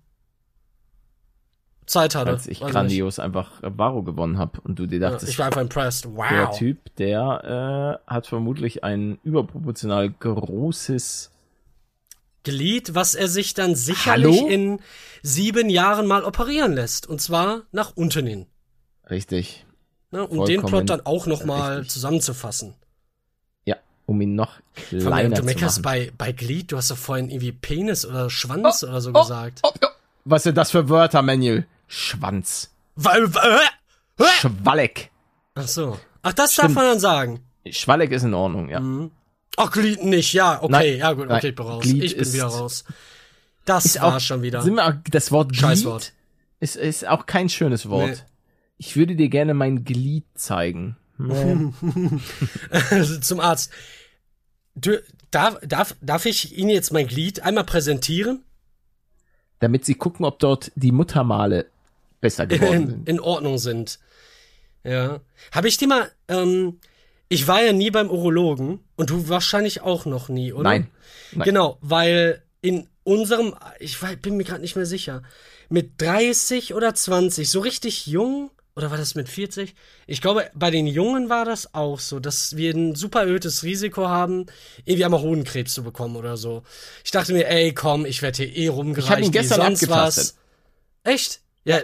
[1.85, 2.31] Zeit hatte.
[2.31, 5.03] Als ich Weiß grandios einfach äh, Varo gewonnen habe und du dir nicht.
[5.03, 6.05] Ja, dachtest, ich war einfach impressed.
[6.05, 6.57] der Wow.
[6.57, 11.31] Typ, der äh, hat vermutlich ein überproportional großes.
[12.43, 14.47] Glied, was er sich dann sicherlich Hallo?
[14.47, 14.79] in
[15.21, 17.07] sieben Jahren mal operieren lässt.
[17.07, 18.45] Und zwar nach unten hin.
[19.09, 19.65] Richtig.
[20.09, 20.25] Ne?
[20.25, 21.91] Um den Vollkommen Plot dann auch noch mal richtig.
[21.91, 22.73] zusammenzufassen.
[24.11, 26.11] Um ihn noch Vor allem, kleiner du zu meckerst machen.
[26.17, 29.59] bei, bei Glied, du hast doch vorhin irgendwie Penis oder Schwanz oder so oh, gesagt.
[29.63, 29.87] Oh, oh.
[30.25, 31.65] Was sind das für Wörter, Manuel?
[31.87, 32.71] Schwanz.
[32.97, 35.11] Weil, äh, Schwalleck.
[35.55, 35.97] Ach so.
[36.23, 36.75] Ach, das darf Stimmt.
[36.75, 37.39] man dann sagen.
[37.69, 38.81] Schwalleck ist in Ordnung, ja.
[39.55, 41.83] Ach, Glied nicht, ja, okay, Nein, ja gut, nein, okay, ich bin raus.
[41.83, 42.83] Glied ich bin ist- wieder raus.
[43.63, 44.61] Das Ist war auch- schon wieder.
[44.61, 46.11] Sind wir, auch- das Wort Glied Scheißwort.
[46.59, 48.09] Ist, ist auch kein schönes Wort.
[48.09, 48.15] Nee.
[48.77, 50.97] Ich würde dir gerne mein Glied zeigen.
[53.21, 53.71] Zum Arzt.
[54.75, 58.43] Darf, darf, darf ich Ihnen jetzt mein Glied einmal präsentieren?
[59.59, 61.67] Damit sie gucken, ob dort die Muttermale
[62.19, 63.09] besser geworden in, sind.
[63.09, 63.99] in Ordnung sind.
[64.83, 65.21] Ja.
[65.51, 66.79] Habe ich dir mal, ähm,
[67.29, 70.63] ich war ja nie beim Urologen und du wahrscheinlich auch noch nie, oder?
[70.63, 70.87] Nein.
[71.33, 71.45] Nein.
[71.45, 75.23] Genau, weil in unserem, ich bin mir gerade nicht mehr sicher,
[75.69, 78.51] mit 30 oder 20, so richtig jung,
[78.81, 79.75] oder war das mit 40?
[80.07, 84.07] Ich glaube, bei den Jungen war das auch so, dass wir ein super erhöhtes Risiko
[84.07, 84.47] haben,
[84.85, 86.63] irgendwie einmal Hodenkrebs zu bekommen oder so.
[87.05, 89.07] Ich dachte mir, ey, komm, ich werde hier eh rumgereicht.
[89.07, 90.35] Ich hab ihn gestern abgetastet.
[91.03, 91.13] was.
[91.13, 91.41] Echt?
[91.63, 91.77] Ja,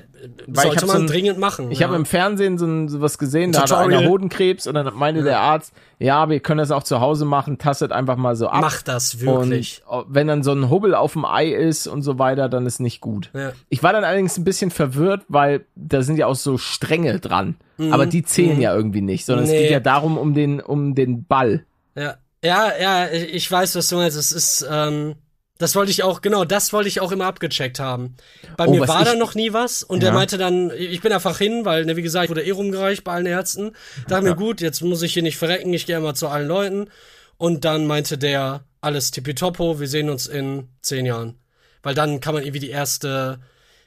[0.47, 1.69] Weil ich sollte hab man so ein- dringend machen.
[1.71, 1.87] Ich ja.
[1.87, 3.99] habe im Fernsehen so, ein, so was gesehen, da hatte Tutorial.
[4.01, 7.59] einer Hodenkrebs und dann meinte der Arzt, ja, wir können das auch zu Hause machen,
[7.59, 8.61] tastet einfach mal so ab.
[8.61, 9.83] Mach das wirklich.
[9.87, 12.79] Und wenn dann so ein Hubbel auf dem Ei ist und so weiter, dann ist
[12.79, 13.29] nicht gut.
[13.35, 13.51] Ja.
[13.69, 17.55] Ich war dann allerdings ein bisschen verwirrt, weil da sind ja auch so Stränge dran.
[17.77, 17.93] Mhm.
[17.93, 19.61] Aber die zählen ja irgendwie nicht, sondern es Nee.
[19.61, 21.65] geht ja darum, um den, um den Ball.
[21.95, 24.17] Ja, ja, ja, ich ich weiß, was du meinst.
[24.17, 25.13] Es ist, ähm,
[25.57, 28.15] das wollte ich auch, genau, das wollte ich auch immer abgecheckt haben.
[28.57, 30.15] Bei Oh, mir war da noch nie was und der Ja.
[30.15, 33.13] meinte dann, ich bin einfach hin, weil, ne, wie gesagt, ich wurde eh rumgereicht bei
[33.13, 33.71] allen Ärzten.
[34.07, 36.89] Dachte mir, gut, jetzt muss ich hier nicht verrecken, ich gehe mal zu allen Leuten.
[37.37, 41.35] Und dann meinte der, alles tippitoppo, wir sehen uns in zehn Jahren.
[41.83, 43.39] Weil dann kann man irgendwie die erste,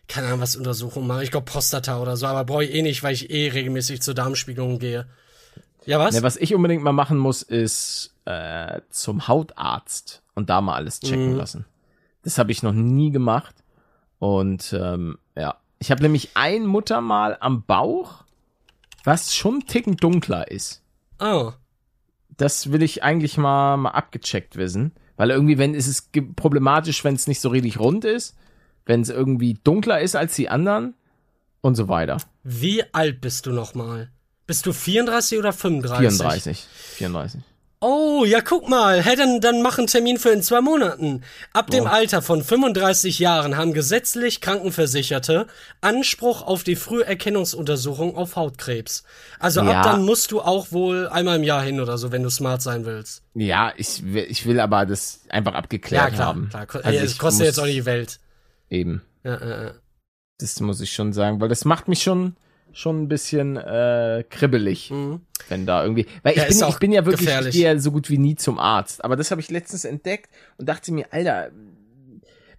[0.09, 1.23] keine Ahnung, was Untersuchung machen.
[1.23, 4.15] Ich glaube Prostata oder so, aber brauche ich eh nicht, weil ich eh regelmäßig zur
[4.15, 5.07] Darmspiegelung gehe.
[5.87, 6.15] Ja, was?
[6.15, 11.01] Ne, was ich unbedingt mal machen muss, ist äh, zum Hautarzt und da mal alles
[11.01, 11.37] checken Mhm.
[11.37, 11.65] lassen.
[12.23, 13.55] Das habe ich noch nie gemacht.
[14.19, 18.25] Und ähm, ja, ich habe nämlich ein Muttermal am Bauch,
[19.05, 20.83] was schon ein Ticken dunkler ist.
[21.19, 21.53] Oh.
[22.37, 24.93] Das will ich eigentlich mal, mal abgecheckt wissen.
[25.17, 28.37] Weil irgendwie, wenn ist es problematisch, wenn es nicht so richtig rund ist,
[28.87, 30.95] wenn es irgendwie dunkler ist als die anderen
[31.61, 32.19] und so weiter.
[32.43, 34.11] Wie alt bist du nochmal?
[34.47, 36.19] Bist du 34 oder 35?
[36.19, 36.67] 34.
[36.97, 37.41] 34.
[37.83, 39.03] Oh, ja, guck mal.
[39.03, 41.23] Hey, dann, dann mach einen Termin für in zwei Monaten.
[41.55, 41.89] Ab dem Oh.
[41.89, 45.47] Alter von 35 Jahren haben gesetzlich Krankenversicherte
[45.81, 49.03] Anspruch auf die Früherkennungsuntersuchung auf Hautkrebs.
[49.39, 49.81] Also Ja.
[49.81, 52.61] ab dann musst du auch wohl einmal im Jahr hin oder so, wenn du smart
[52.61, 53.23] sein willst.
[53.33, 56.49] Ja, ich will, ich will aber das einfach abgeklärt Ja, klar, haben.
[56.51, 56.67] klar.
[56.67, 58.21] Ko- Also ja, ich kostet jetzt auch nicht die Welt.
[58.69, 59.01] Eben.
[59.25, 59.71] Ja, ja, ja.
[60.39, 62.37] Das muss ich schon sagen, weil das macht mich schon
[62.73, 64.93] schon ein bisschen äh, kribbelig,
[65.49, 66.39] wenn da irgendwie, weil Mhm.
[66.39, 68.59] Ja, ich bin ich bin ja wirklich ich gehe ja so gut wie nie zum
[68.59, 71.51] Arzt, aber das habe ich letztens entdeckt und dachte mir, Alter,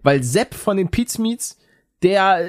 [0.02, 1.58] Weil Sepp von den Pizmeets,
[2.02, 2.48] der äh,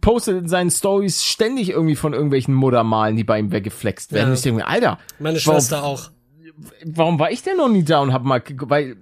[0.00, 4.28] postet in seinen Stories ständig irgendwie von irgendwelchen Muttermalen, die bei ihm weggeflext werden.
[4.28, 4.34] Ja.
[4.34, 6.10] Ich denke mir, Alter, Meine warum, Schwester auch.
[6.84, 8.96] warum war ich denn noch nie da und hab mal, weil,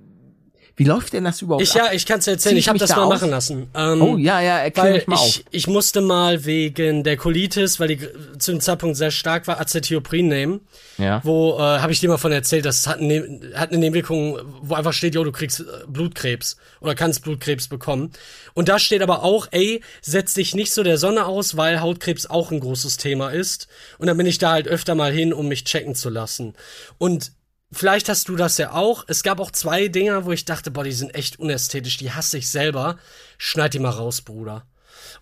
[0.78, 1.88] wie läuft denn das überhaupt Ich ab?
[1.88, 2.54] ja, ich kann's erzählen.
[2.54, 3.10] Zieh Ich ich habe das da mal aus?
[3.20, 3.66] machen lassen.
[3.74, 5.26] Ähm, Oh ja, ja, erklär mich mal auf.
[5.26, 7.98] ich, ich musste mal wegen der Colitis, weil die
[8.38, 10.60] zu dem Zeitpunkt sehr stark war, Acetioprin nehmen.
[10.96, 11.20] Ja.
[11.24, 14.74] Wo äh, habe ich dir mal von erzählt, das hat, eine, hat eine Nebenwirkung, wo
[14.74, 18.12] einfach steht, jo, du kriegst äh, Blutkrebs oder kannst Blutkrebs bekommen.
[18.54, 22.26] Und da steht aber auch, ey, setz dich nicht so der Sonne aus, weil Hautkrebs
[22.26, 23.68] auch ein großes Thema ist.
[23.98, 26.54] Und dann bin ich da halt öfter mal hin, um mich checken zu lassen.
[26.98, 27.32] Und
[27.72, 29.04] vielleicht hast du das ja auch.
[29.08, 32.38] Es gab auch zwei Dinger, wo ich dachte, boah, die sind echt unästhetisch, die hasse
[32.38, 32.96] ich selber.
[33.36, 34.64] Schneid die mal raus, Bruder.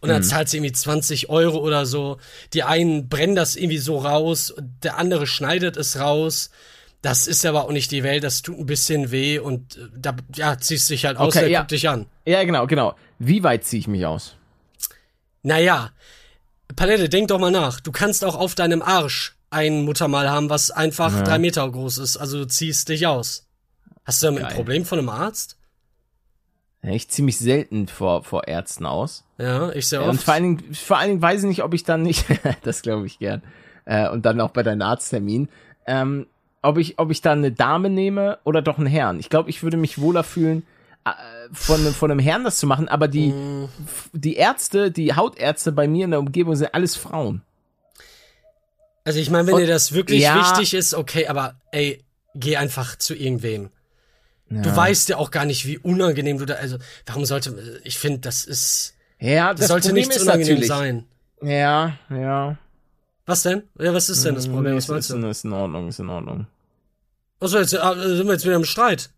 [0.01, 2.19] Und dann zahlst du irgendwie 20 Euro oder so.
[2.53, 6.51] Die einen brennen das irgendwie so raus, der andere schneidet es raus.
[7.03, 10.17] Das ist aber auch nicht die Welt, das tut ein bisschen weh und äh, da
[10.35, 11.61] ja, ziehst dich halt aus, Okay, der ja.
[11.61, 12.07] guckt dich an.
[12.25, 12.97] Ja, genau, genau.
[13.19, 14.35] Wie weit ziehe ich mich aus?
[15.43, 15.93] Naja,
[16.75, 17.81] Palette, denk doch mal nach.
[17.81, 22.17] Du kannst auch auf deinem Arsch ein Muttermal haben, was einfach drei Meter groß ist.
[22.17, 23.47] Also du ziehst dich aus.
[24.05, 24.57] Hast du damit ein Geil.
[24.57, 25.57] Problem von einem Arzt?
[26.83, 29.25] Ja, Ich ziehe mich selten vor, vor Ärzten aus.
[29.39, 30.11] Ja, ich sehr oft.
[30.11, 32.25] Und vor allen Dingen, vor allen Dingen weiß ich nicht, ob ich dann nicht,
[32.63, 33.43] das glaube ich gern,
[33.85, 35.49] äh, und dann auch bei deinem Arzttermin,
[35.87, 36.27] ähm,
[36.63, 39.19] ob ich, ob ich dann eine Dame nehme oder doch einen Herrn.
[39.21, 40.65] Ich glaube, ich würde mich wohler fühlen,
[41.05, 41.11] äh,
[41.53, 43.69] von, einem- von einem Herrn das zu machen, aber die, Mm.
[44.13, 47.43] die Ärzte, die Hautärzte bei mir in der Umgebung sind alles Frauen.
[49.07, 50.39] Also ich meine, wenn Und- dir das wirklich Ja.
[50.51, 52.05] wichtig ist, okay, aber ey,
[52.35, 53.71] geh einfach zu irgendwem.
[54.49, 58.19] Du weißt ja auch gar nicht, wie unangenehm du da, also warum sollte, ich finde,
[58.21, 61.05] das ist, Ja, das, das sollte Problem nichts ist unangenehm natürlich, sein.
[61.43, 62.57] Ja, ja.
[63.27, 63.63] Was denn?
[63.79, 64.73] Ja, was ist denn das Problem?
[64.73, 65.29] Nee, Was meinst ist, du?
[65.29, 66.47] ist in Ordnung, ist in Ordnung.
[67.41, 67.79] Achso, jetzt äh,
[68.17, 69.11] sind wir jetzt wieder im Streit.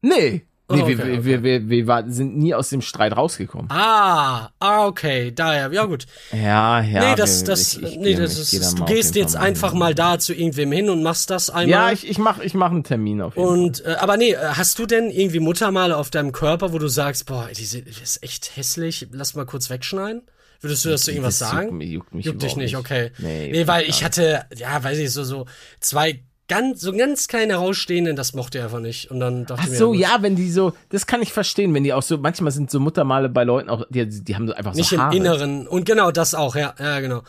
[0.00, 0.46] Nee.
[0.68, 1.24] Nee, Oh, wir, okay, wir, okay.
[1.24, 3.70] wir, wir, wir war, sind nie aus dem Streit rausgekommen.
[3.70, 6.06] Ah, ah, okay, daher, ja gut.
[6.32, 7.10] Ja, ja.
[7.10, 9.78] nee, das, das, ich- ich nee, das ist, du gehst jetzt Fall einfach hin.
[9.78, 11.68] mal da zu irgendwem hin und machst das einmal.
[11.68, 13.56] Ja, ich, ich mach, ich mach einen Termin auf jeden Fall.
[13.58, 17.26] und, äh, aber nee, hast du denn irgendwie Muttermale auf deinem Körper, wo du sagst,
[17.26, 20.22] boah, die sind, das ist echt hässlich, lass mal kurz wegschneiden?
[20.62, 21.80] Würdest du das zu irgendwas Das sagen?
[21.80, 23.12] Juckt, mich- juckt dich nicht, okay.
[23.18, 25.46] Nee, Nee, weil ich hatte, ja, weiß ich, so, so
[25.78, 29.10] zwei ganz, so ganz kleine rausstehenden, das mochte er einfach nicht.
[29.10, 31.32] Und dann dachte Ach ich mir, so, gut, ja, wenn die so, das kann ich
[31.32, 34.46] verstehen, wenn die auch so, manchmal sind so Muttermale bei Leuten auch, die, die haben
[34.46, 35.16] so einfach Nicht so im Haare.
[35.16, 35.66] Inneren.
[35.66, 37.22] Und genau das auch, ja, ja, genau.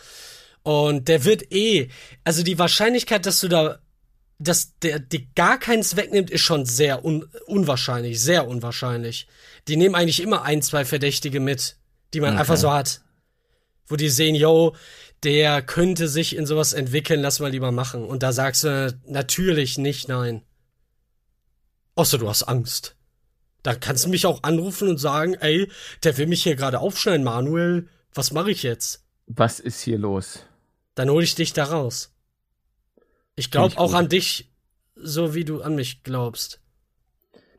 [0.63, 1.87] Und der wird eh,
[2.23, 3.79] also die Wahrscheinlichkeit, dass du da,
[4.37, 9.27] dass der die gar keins wegnimmt, ist schon sehr un, unwahrscheinlich, sehr unwahrscheinlich.
[9.67, 11.77] Die nehmen eigentlich immer ein, zwei Verdächtige mit,
[12.13, 13.01] die man einfach so hat.
[13.87, 14.75] Wo die sehen, yo,
[15.23, 18.05] der könnte sich in sowas entwickeln, lass mal lieber machen.
[18.05, 20.43] Und da sagst du natürlich nicht nein.
[21.95, 22.95] Außer du hast Angst.
[23.63, 25.69] Da kannst du mich auch anrufen und sagen, ey,
[26.03, 27.89] der will mich hier gerade aufschneiden, Manuel.
[28.13, 29.03] Was mache ich jetzt?
[29.25, 30.45] Was ist hier los?
[30.95, 32.13] Dann hole ich dich da raus.
[33.35, 34.51] Ich glaube auch an dich,
[34.95, 36.61] so wie du an mich glaubst.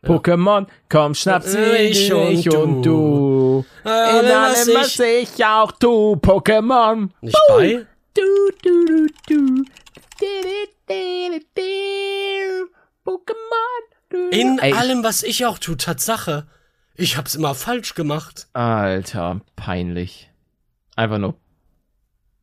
[0.05, 3.65] Pokémon, komm, schnapp sie Ich und und du.
[3.85, 7.09] In Alle, was allem, was ich- auch tu, Pokémon.
[7.21, 7.87] Nicht bei?
[8.15, 8.23] Du,
[8.63, 9.65] du, du, du.
[13.05, 14.31] Pokémon.
[14.31, 16.47] In Ey, allem, was ich auch tue, Tatsache.
[16.95, 18.49] Ich hab's immer falsch gemacht.
[18.55, 20.31] Alter, peinlich.
[20.97, 21.35] Einfach nur.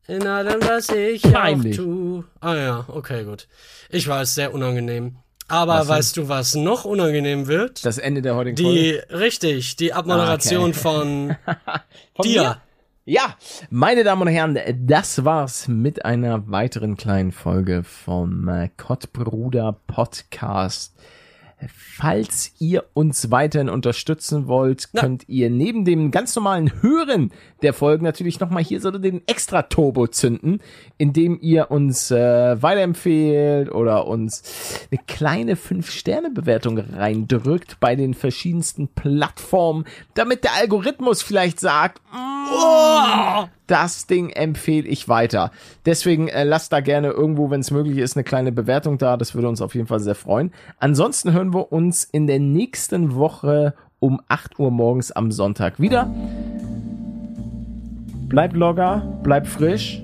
[0.08, 1.78] In allem, was ich Peinlich.
[1.80, 2.24] auch tue.
[2.40, 3.48] Ah ja, okay, gut.
[3.90, 5.16] Ich weiß, sehr unangenehm.
[5.48, 7.84] Aber Was weißt du, was noch unangenehm wird?
[7.84, 10.72] Das Ende der heutigen Die, richtig, die Abmoderation Okay.
[10.74, 11.36] von
[12.16, 12.42] Von dir.
[12.42, 12.56] mir?
[13.08, 13.36] Ja,
[13.70, 20.96] meine Damen und Herren, das war's mit einer weiteren kleinen Folge vom Kottbruder Podcast.
[21.68, 25.00] Falls ihr uns weiterhin unterstützen wollt, Na.
[25.00, 27.32] könnt ihr neben dem ganz normalen Hören
[27.62, 30.60] der Folgen natürlich nochmal hier so den extra Turbo zünden,
[30.98, 34.42] indem ihr uns äh, weiterempfehlt oder uns
[34.90, 44.06] eine kleine 5-Sterne-Bewertung reindrückt bei den verschiedensten Plattformen, damit der Algorithmus vielleicht sagt, "Mm, das
[44.06, 45.50] Ding empfehle ich weiter.
[45.84, 49.16] Deswegen äh, lasst da gerne irgendwo, wenn es möglich ist, eine kleine Bewertung da.
[49.16, 50.52] Das würde uns auf jeden Fall sehr freuen.
[50.78, 56.08] Ansonsten hören wir uns in der nächsten Woche um 8 Uhr morgens am Sonntag wieder.
[58.28, 60.02] Bleibt locker, bleibt frisch.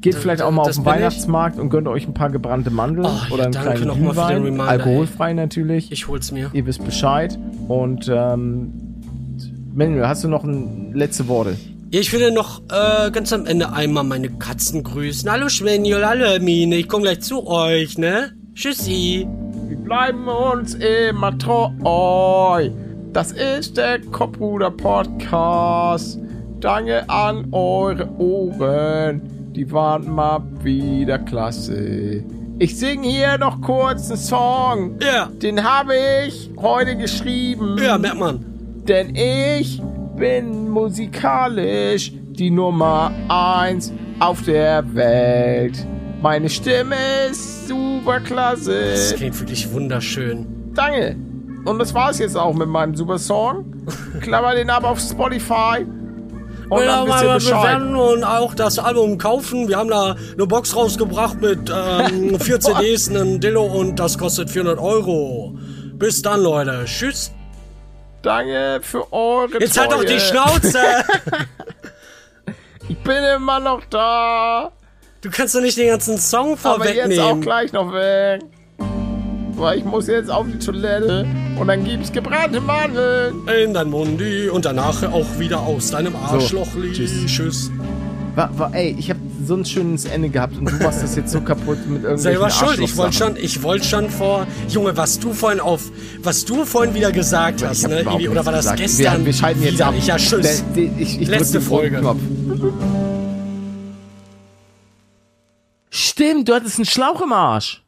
[0.00, 0.98] Geht vielleicht auch mal auf das den bin ich.
[1.00, 4.60] Weihnachtsmarkt und gönnt euch ein paar gebrannte Mandeln Oh, ja, oder einen danke kleinen Glühwein.
[4.60, 5.92] Alkoholfrei natürlich.
[5.92, 6.50] Ich hol's mir.
[6.54, 7.38] Ihr wisst Bescheid.
[7.68, 8.72] Und ähm,
[9.74, 11.56] Manuel, hast du noch ein, letzte Worte?
[11.90, 15.30] Ja, ich würde noch äh, ganz am Ende einmal meine Katzen grüßen.
[15.30, 18.32] Hallo Schwenjol, hallo Hermine, ich komme gleich zu euch, ne?
[18.54, 19.26] Tschüssi.
[19.90, 22.70] Wir bleiben uns immer treu.
[23.12, 26.16] Das ist der Kopfbruder Podcast.
[26.60, 29.20] Danke an eure Ohren.
[29.52, 32.22] Die waren mal wieder klasse.
[32.60, 34.96] Ich singe hier noch kurz einen Song.
[35.02, 35.26] Ja.
[35.26, 37.76] Den habe ich heute geschrieben.
[37.82, 38.44] Ja, merkt man.
[38.86, 39.82] Denn ich
[40.16, 45.84] bin musikalisch die Nummer eins auf der Welt.
[46.22, 46.96] Meine Stimme
[47.30, 49.14] ist super Das klasse.
[49.16, 50.72] klingt wirklich wunderschön.
[50.74, 51.16] Danke.
[51.64, 53.64] Und das war's jetzt auch mit meinem super Song.
[54.20, 55.86] Klammer den ab auf Spotify.
[56.68, 57.62] Und dann Bescheid.
[57.64, 59.66] werden nun auch das Album kaufen.
[59.68, 64.50] Wir haben da eine Box rausgebracht mit ähm, vier CDs, einen Dillo und das kostet
[64.50, 65.56] 400 Euro.
[65.94, 66.82] Bis dann, Leute.
[66.84, 67.32] Tschüss.
[68.22, 70.06] Danke für eure Jetzt halt doch Treue.
[70.06, 70.78] die Schnauze.
[72.88, 74.72] Ich bin immer noch da.
[75.22, 77.40] Du kannst doch nicht den ganzen Song Aber jetzt auch vorwegnehmen.
[77.42, 78.40] gleich noch weg.
[79.56, 81.26] Weil ich muss jetzt auf die Toilette.
[81.58, 83.34] Und dann gibt's gebrannte Mandeln.
[83.62, 86.68] In dein Mundi und danach auch wieder aus deinem Arschloch.
[86.94, 87.12] tschüss.
[87.26, 87.70] Tschüss.
[88.34, 91.32] War, war, ey, ich habe so ein schönes Ende gehabt und du machst das jetzt
[91.32, 92.78] so kaputt mit irgendwelchen Selber schuld.
[92.78, 95.82] Ich wollte schon, ich wollte schon vor, Junge, was du vorhin auf,
[96.22, 98.04] was du vorhin wieder gesagt hast, Ich ne?
[98.30, 98.78] oder war das gesagt.
[98.80, 99.18] gestern?
[99.18, 99.86] Wir, wir schalten jetzt wieder?
[99.88, 99.94] ab.
[100.06, 100.64] Ja, tschüss.
[100.74, 102.00] Ich, ich drück Letzte Folge.
[106.20, 107.82] Stimmt, du hattest einen Schlauch im Arsch.